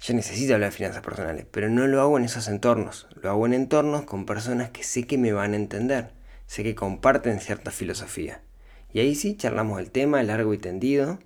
yo 0.00 0.14
necesito 0.14 0.54
hablar 0.54 0.70
de 0.70 0.76
finanzas 0.76 1.02
personales, 1.02 1.46
pero 1.50 1.68
no 1.68 1.86
lo 1.86 2.00
hago 2.00 2.18
en 2.18 2.24
esos 2.24 2.48
entornos. 2.48 3.08
Lo 3.22 3.30
hago 3.30 3.46
en 3.46 3.54
entornos 3.54 4.02
con 4.02 4.26
personas 4.26 4.70
que 4.70 4.84
sé 4.84 5.06
que 5.06 5.18
me 5.18 5.32
van 5.32 5.52
a 5.52 5.56
entender, 5.56 6.10
sé 6.46 6.62
que 6.62 6.74
comparten 6.74 7.40
cierta 7.40 7.70
filosofía. 7.70 8.42
Y 8.92 9.00
ahí 9.00 9.14
sí 9.14 9.36
charlamos 9.36 9.80
el 9.80 9.90
tema 9.90 10.22
largo 10.22 10.54
y 10.54 10.58
tendido, 10.58 11.18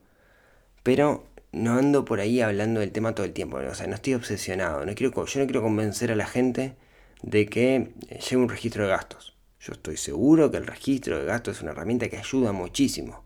pero 0.82 1.26
no 1.52 1.74
ando 1.74 2.04
por 2.04 2.20
ahí 2.20 2.40
hablando 2.40 2.80
del 2.80 2.92
tema 2.92 3.14
todo 3.14 3.26
el 3.26 3.32
tiempo. 3.32 3.58
O 3.58 3.74
sea, 3.74 3.86
no 3.86 3.94
estoy 3.94 4.14
obsesionado. 4.14 4.84
No 4.84 4.94
quiero, 4.94 5.12
yo 5.12 5.40
no 5.40 5.46
quiero 5.46 5.62
convencer 5.62 6.12
a 6.12 6.16
la 6.16 6.26
gente 6.26 6.76
de 7.22 7.46
que 7.46 7.74
eh, 8.08 8.20
lleve 8.20 8.42
un 8.42 8.48
registro 8.48 8.84
de 8.84 8.90
gastos. 8.90 9.36
Yo 9.60 9.72
estoy 9.72 9.96
seguro 9.96 10.50
que 10.50 10.56
el 10.58 10.66
registro 10.66 11.18
de 11.18 11.24
gastos 11.24 11.56
es 11.56 11.62
una 11.62 11.72
herramienta 11.72 12.08
que 12.08 12.16
ayuda 12.16 12.52
muchísimo. 12.52 13.24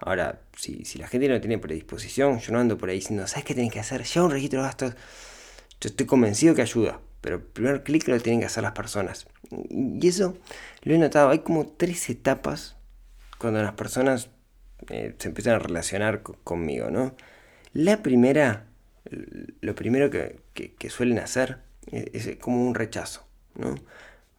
Ahora, 0.00 0.40
si, 0.56 0.82
la 0.98 1.06
gente 1.08 1.28
no 1.28 1.40
tiene 1.40 1.58
predisposición, 1.58 2.38
yo 2.40 2.52
no 2.52 2.58
ando 2.58 2.78
por 2.78 2.88
ahí 2.88 2.96
diciendo, 2.96 3.26
¿sabes 3.26 3.44
qué 3.44 3.54
tenés 3.54 3.72
que 3.72 3.80
hacer? 3.80 4.04
Lleva 4.04 4.26
un 4.26 4.32
registro 4.32 4.60
de 4.60 4.66
gastos. 4.66 4.94
Yo 5.80 5.88
estoy 5.88 6.06
convencido 6.06 6.54
que 6.54 6.62
ayuda, 6.62 7.00
pero 7.20 7.36
el 7.36 7.42
primer 7.42 7.82
clic 7.82 8.08
lo 8.08 8.18
tienen 8.18 8.40
que 8.40 8.46
hacer 8.46 8.62
las 8.62 8.72
personas. 8.72 9.26
Y 9.50 10.06
eso 10.08 10.38
lo 10.82 10.94
he 10.94 10.98
notado, 10.98 11.28
hay 11.28 11.40
como 11.40 11.66
tres 11.66 12.08
etapas 12.08 12.76
cuando 13.38 13.62
las 13.62 13.72
personas 13.72 14.30
eh, 14.88 15.14
se 15.18 15.28
empiezan 15.28 15.54
a 15.54 15.58
relacionar 15.58 16.22
conmigo, 16.22 16.90
¿no? 16.90 17.14
La 17.74 18.02
primera, 18.02 18.66
lo 19.60 19.74
primero 19.74 20.10
que, 20.10 20.40
suelen 20.88 21.18
hacer 21.18 21.58
es, 21.90 22.36
como 22.36 22.66
un 22.66 22.74
rechazo, 22.74 23.26
¿no? 23.54 23.74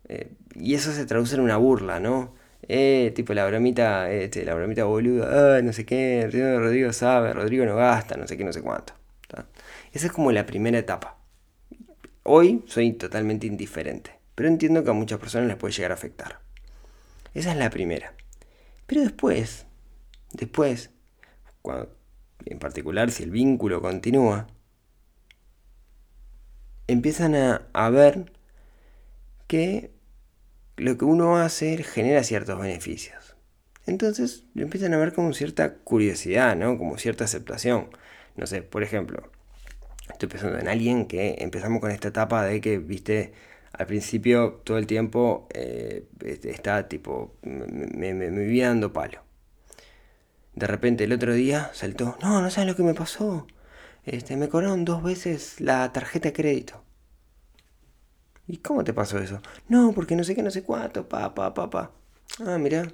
Eh, 0.09 0.31
y 0.55 0.73
eso 0.73 0.91
se 0.91 1.05
traduce 1.05 1.35
en 1.35 1.41
una 1.41 1.57
burla, 1.57 1.99
¿no? 1.99 2.33
Eh, 2.67 3.11
tipo 3.15 3.33
la 3.33 3.45
bromita, 3.45 4.11
este, 4.11 4.45
la 4.45 4.53
bromita 4.53 4.85
boluda, 4.85 5.61
no 5.61 5.73
sé 5.73 5.85
qué, 5.85 6.29
Rodrigo 6.31 6.93
sabe, 6.93 7.33
Rodrigo 7.33 7.65
no 7.65 7.75
gasta, 7.75 8.15
no 8.17 8.27
sé 8.27 8.37
qué, 8.37 8.43
no 8.43 8.53
sé 8.53 8.61
cuánto. 8.61 8.93
Esa 9.91 10.07
es 10.07 10.11
como 10.11 10.31
la 10.31 10.45
primera 10.45 10.77
etapa. 10.77 11.17
Hoy 12.23 12.63
soy 12.67 12.93
totalmente 12.93 13.47
indiferente, 13.47 14.11
pero 14.35 14.47
entiendo 14.47 14.83
que 14.83 14.91
a 14.91 14.93
muchas 14.93 15.19
personas 15.19 15.47
les 15.47 15.57
puede 15.57 15.73
llegar 15.73 15.91
a 15.91 15.95
afectar. 15.95 16.39
Esa 17.33 17.51
es 17.51 17.57
la 17.57 17.69
primera. 17.69 18.13
Pero 18.85 19.01
después, 19.01 19.65
después, 20.33 20.91
en 22.45 22.59
particular 22.59 23.11
si 23.11 23.23
el 23.23 23.31
vínculo 23.31 23.81
continúa, 23.81 24.47
empiezan 26.87 27.35
a, 27.35 27.89
ver 27.89 28.31
que 29.47 29.91
lo 30.81 30.97
que 30.97 31.05
uno 31.05 31.37
hace 31.37 31.83
genera 31.83 32.23
ciertos 32.23 32.59
beneficios. 32.59 33.35
Entonces 33.85 34.45
lo 34.55 34.63
empiezan 34.63 34.93
a 34.93 34.97
ver 34.97 35.13
como 35.13 35.33
cierta 35.33 35.75
curiosidad, 35.75 36.55
¿no? 36.55 36.77
Como 36.77 36.97
cierta 36.97 37.25
aceptación. 37.25 37.89
No 38.35 38.47
sé, 38.47 38.63
por 38.63 38.81
ejemplo, 38.81 39.31
estoy 40.11 40.27
pensando 40.27 40.57
en 40.57 40.67
alguien 40.67 41.05
que 41.05 41.35
empezamos 41.39 41.81
con 41.81 41.91
esta 41.91 42.07
etapa 42.07 42.45
de 42.45 42.61
que, 42.61 42.79
viste, 42.79 43.33
al 43.73 43.85
principio 43.85 44.61
todo 44.63 44.79
el 44.79 44.87
tiempo 44.87 45.47
eh, 45.53 46.07
está 46.43 46.87
tipo, 46.87 47.35
me, 47.43 48.13
me, 48.13 48.31
me 48.31 48.39
vivía 48.41 48.69
dando 48.69 48.91
palo. 48.91 49.23
De 50.55 50.65
repente 50.67 51.03
el 51.03 51.13
otro 51.13 51.33
día 51.33 51.69
saltó, 51.73 52.17
no, 52.21 52.41
no 52.41 52.49
sabes 52.49 52.69
lo 52.69 52.75
que 52.75 52.83
me 52.83 52.95
pasó. 52.95 53.45
Este, 54.03 54.35
me 54.35 54.49
cobraron 54.49 54.83
dos 54.83 55.03
veces 55.03 55.61
la 55.61 55.91
tarjeta 55.93 56.29
de 56.29 56.33
crédito. 56.33 56.83
¿Y 58.51 58.57
cómo 58.57 58.83
te 58.83 58.93
pasó 58.93 59.17
eso? 59.17 59.41
No, 59.69 59.93
porque 59.93 60.13
no 60.13 60.25
sé 60.25 60.35
qué, 60.35 60.43
no 60.43 60.51
sé 60.51 60.61
cuánto, 60.61 61.07
pa, 61.07 61.33
pa, 61.33 61.53
pa, 61.53 61.69
pa. 61.69 61.91
Ah, 62.45 62.57
mira. 62.57 62.85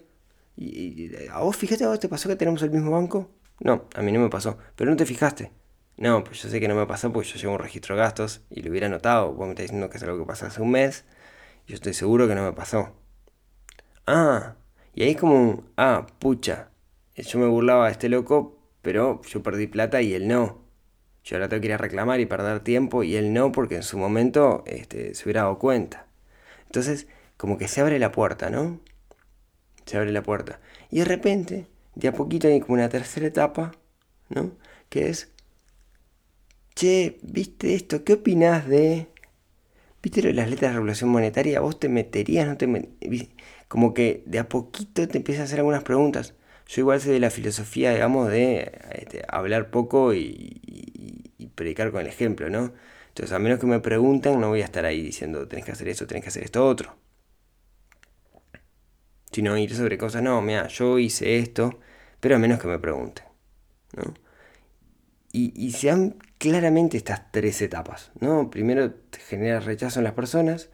¿Y, 0.56 1.10
a 1.32 1.39
vos 1.39 1.58
fíjate, 1.58 1.84
a 1.84 1.88
vos 1.88 2.00
te 2.00 2.08
pasó 2.08 2.30
que 2.30 2.36
tenemos 2.36 2.62
el 2.62 2.70
mismo 2.70 2.91
banco? 2.91 3.32
No, 3.62 3.86
a 3.96 4.04
mí 4.04 4.12
no 4.12 4.20
me 4.20 4.30
pasó. 4.30 4.60
Pero 4.76 4.91
no 4.91 4.98
te 4.98 5.08
fijaste. 5.08 5.52
No, 5.98 6.24
pues 6.24 6.43
yo 6.43 6.50
sé 6.50 6.60
que 6.60 6.67
no 6.67 6.76
me 6.76 6.86
pasó 6.86 7.12
porque 7.12 7.30
yo 7.30 7.39
llevo 7.39 7.54
un 7.54 7.60
registro 7.60 7.96
de 7.96 8.02
gastos 8.04 8.41
y 8.52 8.62
lo 8.62 8.70
hubiera 8.70 8.88
notado. 8.88 9.34
Vos 9.34 9.48
me 9.48 9.54
estás 9.54 9.63
diciendo 9.63 9.89
que 9.89 9.98
es 9.98 10.04
algo 10.04 10.20
que 10.20 10.26
pasó 10.28 10.46
hace 10.46 10.62
un 10.62 10.70
mes. 10.70 11.06
Yo 11.65 11.74
estoy 11.74 11.96
seguro 11.96 12.28
que 12.28 12.36
no 12.36 12.43
me 12.43 12.54
pasó. 12.54 12.93
Ah, 14.06 14.58
y 14.93 15.02
ahí 15.02 15.10
es 15.10 15.17
como 15.17 15.41
un, 15.41 15.72
ah, 15.76 16.06
pucha, 16.20 16.70
yo 17.15 17.39
me 17.39 17.48
burlaba 17.48 17.88
de 17.88 17.93
este 17.93 18.10
loco, 18.10 18.60
pero 18.84 19.24
yo 19.24 19.41
perdí 19.41 19.65
plata 19.65 20.04
y 20.04 20.13
él 20.13 20.28
no. 20.28 20.66
Yo 21.28 21.36
ahora 21.36 21.50
tengo 21.50 21.60
que 21.60 21.68
ir 21.68 21.78
reclamar 21.78 22.22
y 22.22 22.26
perder 22.26 22.62
tiempo 22.62 23.04
y 23.04 23.18
él 23.18 23.34
no 23.34 23.52
porque 23.52 23.76
en 23.76 23.84
su 23.84 23.98
momento 23.98 24.63
este, 24.66 25.13
se 25.13 25.26
hubiera 25.26 25.42
dado 25.42 25.60
cuenta. 25.60 26.06
Entonces, 26.68 27.08
como 27.36 27.58
que 27.58 27.68
se 27.68 27.82
abre 27.82 28.00
la 28.00 28.13
puerta, 28.13 28.50
¿no? 28.50 28.80
Se 29.86 29.98
abre 29.98 30.13
la 30.13 30.24
puerta. 30.24 30.62
Y 30.90 31.00
de 31.00 31.06
repente, 31.06 31.68
de 31.96 32.08
a 32.08 32.13
poquito 32.13 32.48
hay 32.48 32.62
como 32.62 32.76
una 32.76 32.88
tercera 32.88 33.28
etapa, 33.28 33.74
¿no? 34.30 34.54
Que 34.88 35.10
es, 35.10 35.30
che, 36.76 37.20
¿viste 37.24 37.76
esto? 37.76 38.06
¿Qué 38.06 38.13
opinás 38.13 38.66
de... 38.66 39.08
¿Viste 40.02 40.22
lo 40.22 40.30
de 40.30 40.34
las 40.34 40.50
letras 40.50 40.72
de 40.72 40.76
regulación 40.76 41.10
monetaria? 41.10 41.60
¿Vos 41.60 41.78
te 41.78 41.90
meterías? 41.90 42.48
¿No 42.48 42.56
te 42.56 42.90
Como 43.68 43.94
que 43.94 44.24
de 44.28 44.40
a 44.40 44.48
poquito 44.48 45.06
te 45.10 45.18
empiezan 45.18 45.42
a 45.42 45.46
hacer 45.46 45.60
algunas 45.60 45.84
preguntas. 45.84 46.36
Yo 46.67 46.82
igual 46.82 46.99
soy 47.01 47.13
de 47.13 47.19
la 47.19 47.30
filosofía, 47.30 47.93
digamos, 47.93 48.30
de 48.30 48.71
este, 48.91 49.23
hablar 49.30 49.71
poco 49.71 50.13
y, 50.13 50.62
predicar 51.56 51.91
con 51.91 52.01
el 52.01 52.08
ejemplo, 52.08 52.49
¿no? 52.51 52.73
Entonces, 53.10 53.34
a 53.34 53.39
menos 53.39 53.60
que 53.60 53.65
me 53.65 53.80
pregunten, 53.80 54.39
no 54.39 54.49
voy 54.49 54.62
a 54.62 54.65
estar 54.65 54.86
ahí 54.86 55.01
diciendo, 55.01 55.47
tenés 55.47 55.65
que 55.65 55.71
hacer 55.71 55.88
eso, 55.88 56.06
tenés 56.06 56.23
que 56.23 56.30
hacer 56.30 56.43
esto 56.43 56.67
otro. 56.67 56.95
Sino 59.32 59.58
ir 59.58 59.73
sobre 59.75 59.97
cosas, 59.97 60.21
no, 60.21 60.39
mira, 60.41 60.67
yo 60.67 60.99
hice 60.99 61.39
esto, 61.39 61.80
pero 62.19 62.36
a 62.36 62.39
menos 62.39 62.60
que 62.60 62.67
me 62.67 62.77
pregunten, 62.77 63.25
¿no? 63.95 64.13
Y, 65.32 65.53
y 65.56 65.71
se 65.71 65.88
dan 65.88 66.17
claramente 66.38 66.97
estas 66.97 67.32
tres 67.32 67.62
etapas, 67.62 68.12
¿no? 68.19 68.49
Primero 68.51 68.91
te 68.91 69.19
genera 69.19 69.60
rechazo 69.60 69.99
en 69.99 70.03
las 70.03 70.13
personas, 70.13 70.69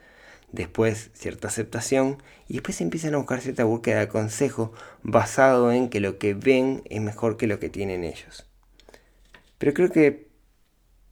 después 0.54 1.12
cierta 1.14 1.50
aceptación 1.50 2.24
y 2.48 2.54
después 2.54 2.80
empiezan 2.80 3.16
a 3.16 3.18
buscar 3.18 3.42
cierta 3.42 3.66
búsqueda 3.66 4.00
de 4.00 4.08
consejo 4.08 4.72
basado 5.02 5.74
en 5.74 5.90
que 5.90 6.00
lo 6.00 6.18
que 6.18 6.34
ven 6.34 6.84
es 6.90 7.02
mejor 7.02 7.36
que 7.36 7.48
lo 7.48 7.60
que 7.60 7.70
tienen 7.70 8.06
ellos. 8.06 8.48
Pero 9.58 9.74
creo 9.74 9.92
que 9.92 10.30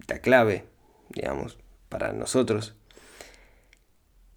la 0.08 0.20
clave 0.20 0.72
digamos, 1.14 1.58
para 1.90 2.14
nosotros, 2.14 2.76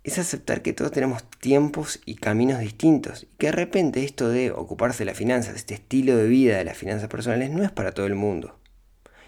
es 0.02 0.18
aceptar 0.18 0.62
que 0.62 0.72
todos 0.72 0.92
tenemos 0.92 1.24
tiempos 1.40 2.00
y 2.04 2.16
caminos 2.16 2.60
distintos 2.60 3.24
y 3.24 3.36
que 3.36 3.46
de 3.46 3.52
repente 3.52 4.04
esto 4.04 4.28
de 4.28 4.50
ocuparse 4.50 5.00
de 5.00 5.06
las 5.06 5.16
finanzas, 5.16 5.56
este 5.56 5.74
estilo 5.74 6.16
de 6.16 6.26
vida 6.26 6.58
de 6.58 6.64
las 6.64 6.76
finanzas 6.76 7.08
personales 7.08 7.50
no 7.50 7.62
es 7.62 7.70
para 7.70 7.92
todo 7.92 8.06
el 8.06 8.14
mundo. 8.14 8.58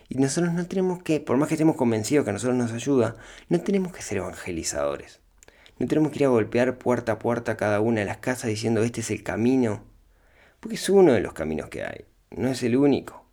Y 0.08 0.16
nosotros 0.16 0.52
no 0.52 0.66
tenemos 0.66 1.02
que, 1.02 1.18
por 1.18 1.36
más 1.36 1.48
que 1.48 1.54
estemos 1.54 1.76
convencidos 1.76 2.24
que 2.24 2.30
a 2.30 2.32
nosotros 2.32 2.56
nos 2.56 2.72
ayuda, 2.72 3.16
no 3.48 3.60
tenemos 3.60 3.92
que 3.92 4.02
ser 4.02 4.18
evangelizadores. 4.18 5.20
No 5.78 5.86
tenemos 5.86 6.10
que 6.10 6.20
ir 6.20 6.24
a 6.24 6.30
golpear 6.30 6.78
puerta 6.78 7.12
a 7.12 7.18
puerta 7.18 7.56
cada 7.56 7.80
una 7.80 8.00
de 8.00 8.06
las 8.06 8.18
casas 8.18 8.48
diciendo 8.48 8.82
este 8.82 9.00
es 9.00 9.10
el 9.10 9.22
camino, 9.22 9.84
porque 10.60 10.76
es 10.76 10.88
uno 10.88 11.12
de 11.12 11.20
los 11.20 11.34
caminos 11.34 11.68
que 11.68 11.84
hay, 11.84 12.04
no 12.30 12.48
es 12.48 12.62
el 12.62 12.76
único. 12.76 13.26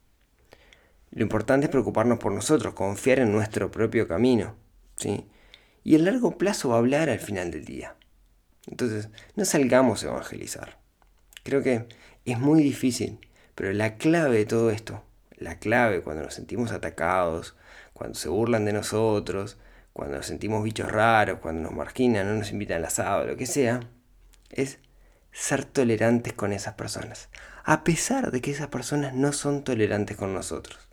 Lo 1.11 1.23
importante 1.23 1.67
es 1.67 1.71
preocuparnos 1.71 2.19
por 2.19 2.33
nosotros, 2.33 2.73
confiar 2.73 3.19
en 3.19 3.31
nuestro 3.31 3.71
propio 3.71 4.07
camino, 4.07 4.55
¿sí? 4.97 5.25
Y 5.83 5.95
el 5.95 6.05
largo 6.05 6.37
plazo 6.37 6.69
va 6.69 6.75
a 6.75 6.79
hablar 6.79 7.09
al 7.09 7.19
final 7.19 7.51
del 7.51 7.65
día. 7.65 7.95
Entonces, 8.67 9.09
no 9.35 9.45
salgamos 9.45 10.03
a 10.03 10.07
evangelizar. 10.07 10.79
Creo 11.43 11.61
que 11.61 11.87
es 12.25 12.39
muy 12.39 12.63
difícil, 12.63 13.19
pero 13.55 13.71
la 13.73 13.97
clave 13.97 14.37
de 14.37 14.45
todo 14.45 14.71
esto, 14.71 15.03
la 15.37 15.59
clave 15.59 16.01
cuando 16.01 16.23
nos 16.23 16.33
sentimos 16.33 16.71
atacados, 16.71 17.55
cuando 17.93 18.15
se 18.15 18.29
burlan 18.29 18.65
de 18.65 18.73
nosotros, 18.73 19.57
cuando 19.93 20.17
nos 20.17 20.25
sentimos 20.25 20.63
bichos 20.63 20.91
raros, 20.91 21.39
cuando 21.39 21.61
nos 21.61 21.73
marginan, 21.73 22.27
no 22.27 22.33
nos 22.35 22.51
invitan 22.51 22.77
al 22.77 22.85
asado, 22.85 23.25
lo 23.25 23.37
que 23.37 23.45
sea, 23.45 23.79
es 24.49 24.79
ser 25.31 25.65
tolerantes 25.65 26.33
con 26.33 26.51
esas 26.51 26.73
personas, 26.73 27.29
a 27.63 27.83
pesar 27.83 28.31
de 28.31 28.41
que 28.41 28.51
esas 28.51 28.67
personas 28.67 29.13
no 29.13 29.31
son 29.31 29.63
tolerantes 29.63 30.17
con 30.17 30.33
nosotros. 30.33 30.89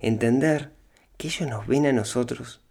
Entender 0.00 0.72
que 1.16 1.28
ellos 1.28 1.48
nos 1.48 1.66
ven 1.66 1.86
a 1.86 1.92
nosotros, 1.92 2.62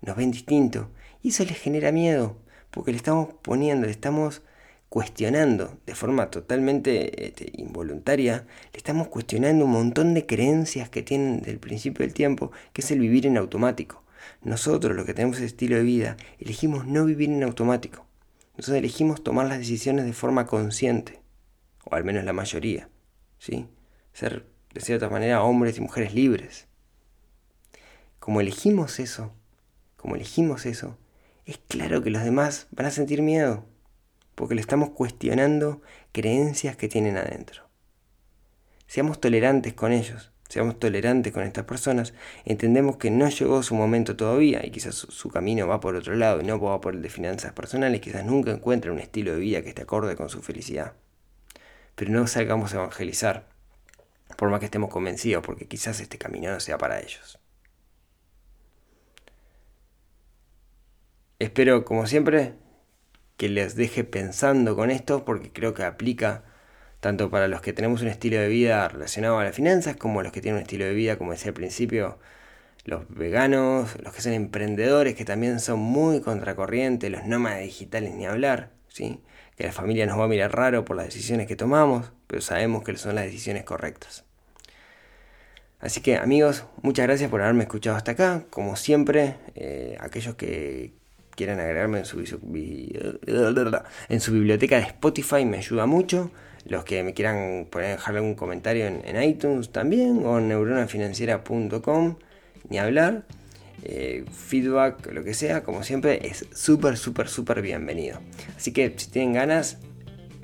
nos 0.00 0.16
ven 0.16 0.30
distinto, 0.30 0.90
y 1.22 1.28
eso 1.28 1.44
les 1.44 1.58
genera 1.58 1.92
miedo, 1.92 2.38
porque 2.70 2.90
le 2.90 2.96
estamos 2.96 3.28
poniendo, 3.42 3.86
le 3.86 3.92
estamos 3.92 4.42
cuestionando 4.88 5.78
de 5.86 5.94
forma 5.94 6.30
totalmente 6.30 7.26
este, 7.26 7.50
involuntaria, 7.54 8.46
le 8.72 8.76
estamos 8.76 9.08
cuestionando 9.08 9.64
un 9.64 9.70
montón 9.70 10.12
de 10.12 10.26
creencias 10.26 10.90
que 10.90 11.02
tienen 11.02 11.40
del 11.40 11.58
principio 11.58 12.04
del 12.04 12.14
tiempo, 12.14 12.52
que 12.74 12.82
es 12.82 12.90
el 12.90 12.98
vivir 12.98 13.26
en 13.26 13.38
automático. 13.38 14.02
Nosotros, 14.42 14.96
los 14.96 15.06
que 15.06 15.14
tenemos 15.14 15.36
ese 15.36 15.46
estilo 15.46 15.76
de 15.76 15.82
vida, 15.82 16.16
elegimos 16.38 16.86
no 16.86 17.04
vivir 17.04 17.30
en 17.30 17.42
automático. 17.42 18.06
Nosotros 18.56 18.78
elegimos 18.78 19.22
tomar 19.22 19.46
las 19.46 19.58
decisiones 19.58 20.04
de 20.04 20.12
forma 20.12 20.46
consciente, 20.46 21.20
o 21.84 21.94
al 21.94 22.04
menos 22.04 22.24
la 22.24 22.32
mayoría, 22.32 22.88
¿sí? 23.38 23.66
Ser, 24.12 24.46
de 24.74 24.80
cierta 24.80 25.08
manera, 25.08 25.42
hombres 25.42 25.78
y 25.78 25.80
mujeres 25.80 26.14
libres. 26.14 26.66
Como 28.18 28.40
elegimos 28.40 29.00
eso, 29.00 29.32
como 29.96 30.16
elegimos 30.16 30.66
eso, 30.66 30.98
es 31.46 31.58
claro 31.68 32.02
que 32.02 32.10
los 32.10 32.24
demás 32.24 32.68
van 32.70 32.86
a 32.86 32.90
sentir 32.90 33.22
miedo 33.22 33.64
porque 34.34 34.54
le 34.54 34.60
estamos 34.60 34.90
cuestionando 34.90 35.82
creencias 36.12 36.76
que 36.76 36.88
tienen 36.88 37.16
adentro. 37.16 37.68
Seamos 38.86 39.20
tolerantes 39.20 39.74
con 39.74 39.92
ellos, 39.92 40.31
seamos 40.52 40.78
tolerantes 40.78 41.32
con 41.32 41.44
estas 41.44 41.64
personas, 41.64 42.12
entendemos 42.44 42.98
que 42.98 43.10
no 43.10 43.26
llegó 43.26 43.62
su 43.62 43.74
momento 43.74 44.16
todavía 44.16 44.60
y 44.66 44.70
quizás 44.70 44.94
su, 44.94 45.30
camino 45.30 45.66
va 45.66 45.80
por 45.80 45.96
otro 45.96 46.14
lado 46.14 46.42
y 46.42 46.44
no 46.44 46.60
va 46.60 46.78
por 46.78 46.94
el 46.94 47.00
de 47.00 47.08
finanzas 47.08 47.54
personales, 47.54 48.02
quizás 48.02 48.22
nunca 48.26 48.50
encuentre 48.50 48.90
un 48.90 48.98
estilo 48.98 49.32
de 49.32 49.40
vida 49.40 49.62
que 49.62 49.70
esté 49.70 49.80
acorde 49.80 50.14
con 50.14 50.28
su 50.28 50.42
felicidad. 50.42 50.92
Pero 51.94 52.10
no 52.10 52.26
salgamos 52.26 52.74
a 52.74 52.76
evangelizar, 52.76 53.48
por 54.36 54.50
más 54.50 54.60
que 54.60 54.66
estemos 54.66 54.90
convencidos, 54.90 55.42
porque 55.42 55.66
quizás 55.66 56.00
este 56.00 56.18
camino 56.18 56.50
no 56.50 56.60
sea 56.60 56.76
para 56.76 57.00
ellos. 57.00 57.38
Espero, 61.38 61.86
como 61.86 62.06
siempre, 62.06 62.56
que 63.38 63.48
les 63.48 63.74
deje 63.74 64.04
pensando 64.04 64.76
con 64.76 64.90
esto 64.90 65.24
porque 65.24 65.50
creo 65.50 65.72
que 65.72 65.84
aplica 65.84 66.44
tanto 67.02 67.30
para 67.30 67.48
los 67.48 67.60
que 67.60 67.72
tenemos 67.72 68.00
un 68.00 68.06
estilo 68.06 68.38
de 68.38 68.46
vida 68.46 68.86
relacionado 68.86 69.36
a 69.40 69.42
las 69.42 69.56
finanzas 69.56 69.96
como 69.96 70.22
los 70.22 70.30
que 70.30 70.40
tienen 70.40 70.58
un 70.58 70.62
estilo 70.62 70.84
de 70.84 70.94
vida, 70.94 71.18
como 71.18 71.32
decía 71.32 71.48
al 71.48 71.54
principio, 71.54 72.20
los 72.84 73.08
veganos, 73.08 74.00
los 74.00 74.14
que 74.14 74.20
son 74.20 74.34
emprendedores, 74.34 75.16
que 75.16 75.24
también 75.24 75.58
son 75.58 75.80
muy 75.80 76.20
contracorrientes, 76.20 77.10
los 77.10 77.24
nómadas 77.24 77.62
digitales 77.62 78.14
ni 78.14 78.24
hablar, 78.24 78.70
¿sí? 78.86 79.18
que 79.56 79.64
la 79.64 79.72
familia 79.72 80.06
nos 80.06 80.16
va 80.16 80.26
a 80.26 80.28
mirar 80.28 80.54
raro 80.54 80.84
por 80.84 80.96
las 80.96 81.06
decisiones 81.06 81.48
que 81.48 81.56
tomamos, 81.56 82.12
pero 82.28 82.40
sabemos 82.40 82.84
que 82.84 82.96
son 82.96 83.16
las 83.16 83.24
decisiones 83.24 83.64
correctas. 83.64 84.24
Así 85.80 86.02
que 86.02 86.18
amigos, 86.18 86.66
muchas 86.82 87.08
gracias 87.08 87.28
por 87.28 87.42
haberme 87.42 87.64
escuchado 87.64 87.96
hasta 87.96 88.12
acá. 88.12 88.44
Como 88.50 88.76
siempre, 88.76 89.38
eh, 89.56 89.96
aquellos 89.98 90.36
que, 90.36 90.92
quieran 91.34 91.58
agregarme 91.58 91.98
en 91.98 92.04
su, 92.04 92.20
en 92.20 94.20
su 94.20 94.32
biblioteca 94.32 94.76
de 94.76 94.82
Spotify 94.82 95.44
me 95.44 95.56
ayuda 95.56 95.86
mucho. 95.86 96.30
Los 96.64 96.84
que 96.84 97.02
me 97.02 97.14
quieran 97.14 97.66
poner, 97.70 97.90
dejar 97.90 98.16
algún 98.16 98.34
comentario 98.34 98.86
en, 98.86 99.22
iTunes 99.22 99.70
también 99.70 100.24
o 100.24 100.38
en 100.38 100.48
neuronafinanciera.com, 100.48 102.16
ni 102.68 102.78
hablar. 102.78 103.24
Eh, 103.84 104.24
feedback, 104.30 105.12
lo 105.12 105.24
que 105.24 105.34
sea, 105.34 105.64
como 105.64 105.82
siempre, 105.82 106.26
es 106.28 106.46
súper, 106.54 106.96
súper, 106.96 107.28
súper 107.28 107.62
bienvenido. 107.62 108.20
Así 108.56 108.72
que 108.72 108.94
si 108.96 109.10
tienen 109.10 109.32
ganas, 109.32 109.78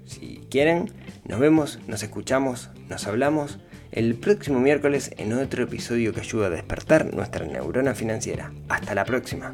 si 0.07 0.41
quieren, 0.51 0.91
nos 1.25 1.39
vemos, 1.39 1.79
nos 1.87 2.03
escuchamos, 2.03 2.71
nos 2.89 3.07
hablamos 3.07 3.61
el 3.93 4.15
próximo 4.17 4.61
miércoles 4.61 5.13
en 5.17 5.33
otro 5.33 5.65
episodio 5.65 6.13
que 6.13 6.21
ayuda 6.21 6.47
a 6.47 6.51
despertar 6.51 7.15
nuestra 7.15 7.47
neurona 7.47 7.95
financiera. 7.95 8.53
Hasta 8.69 8.95
la 8.95 9.05
próxima. 9.05 9.53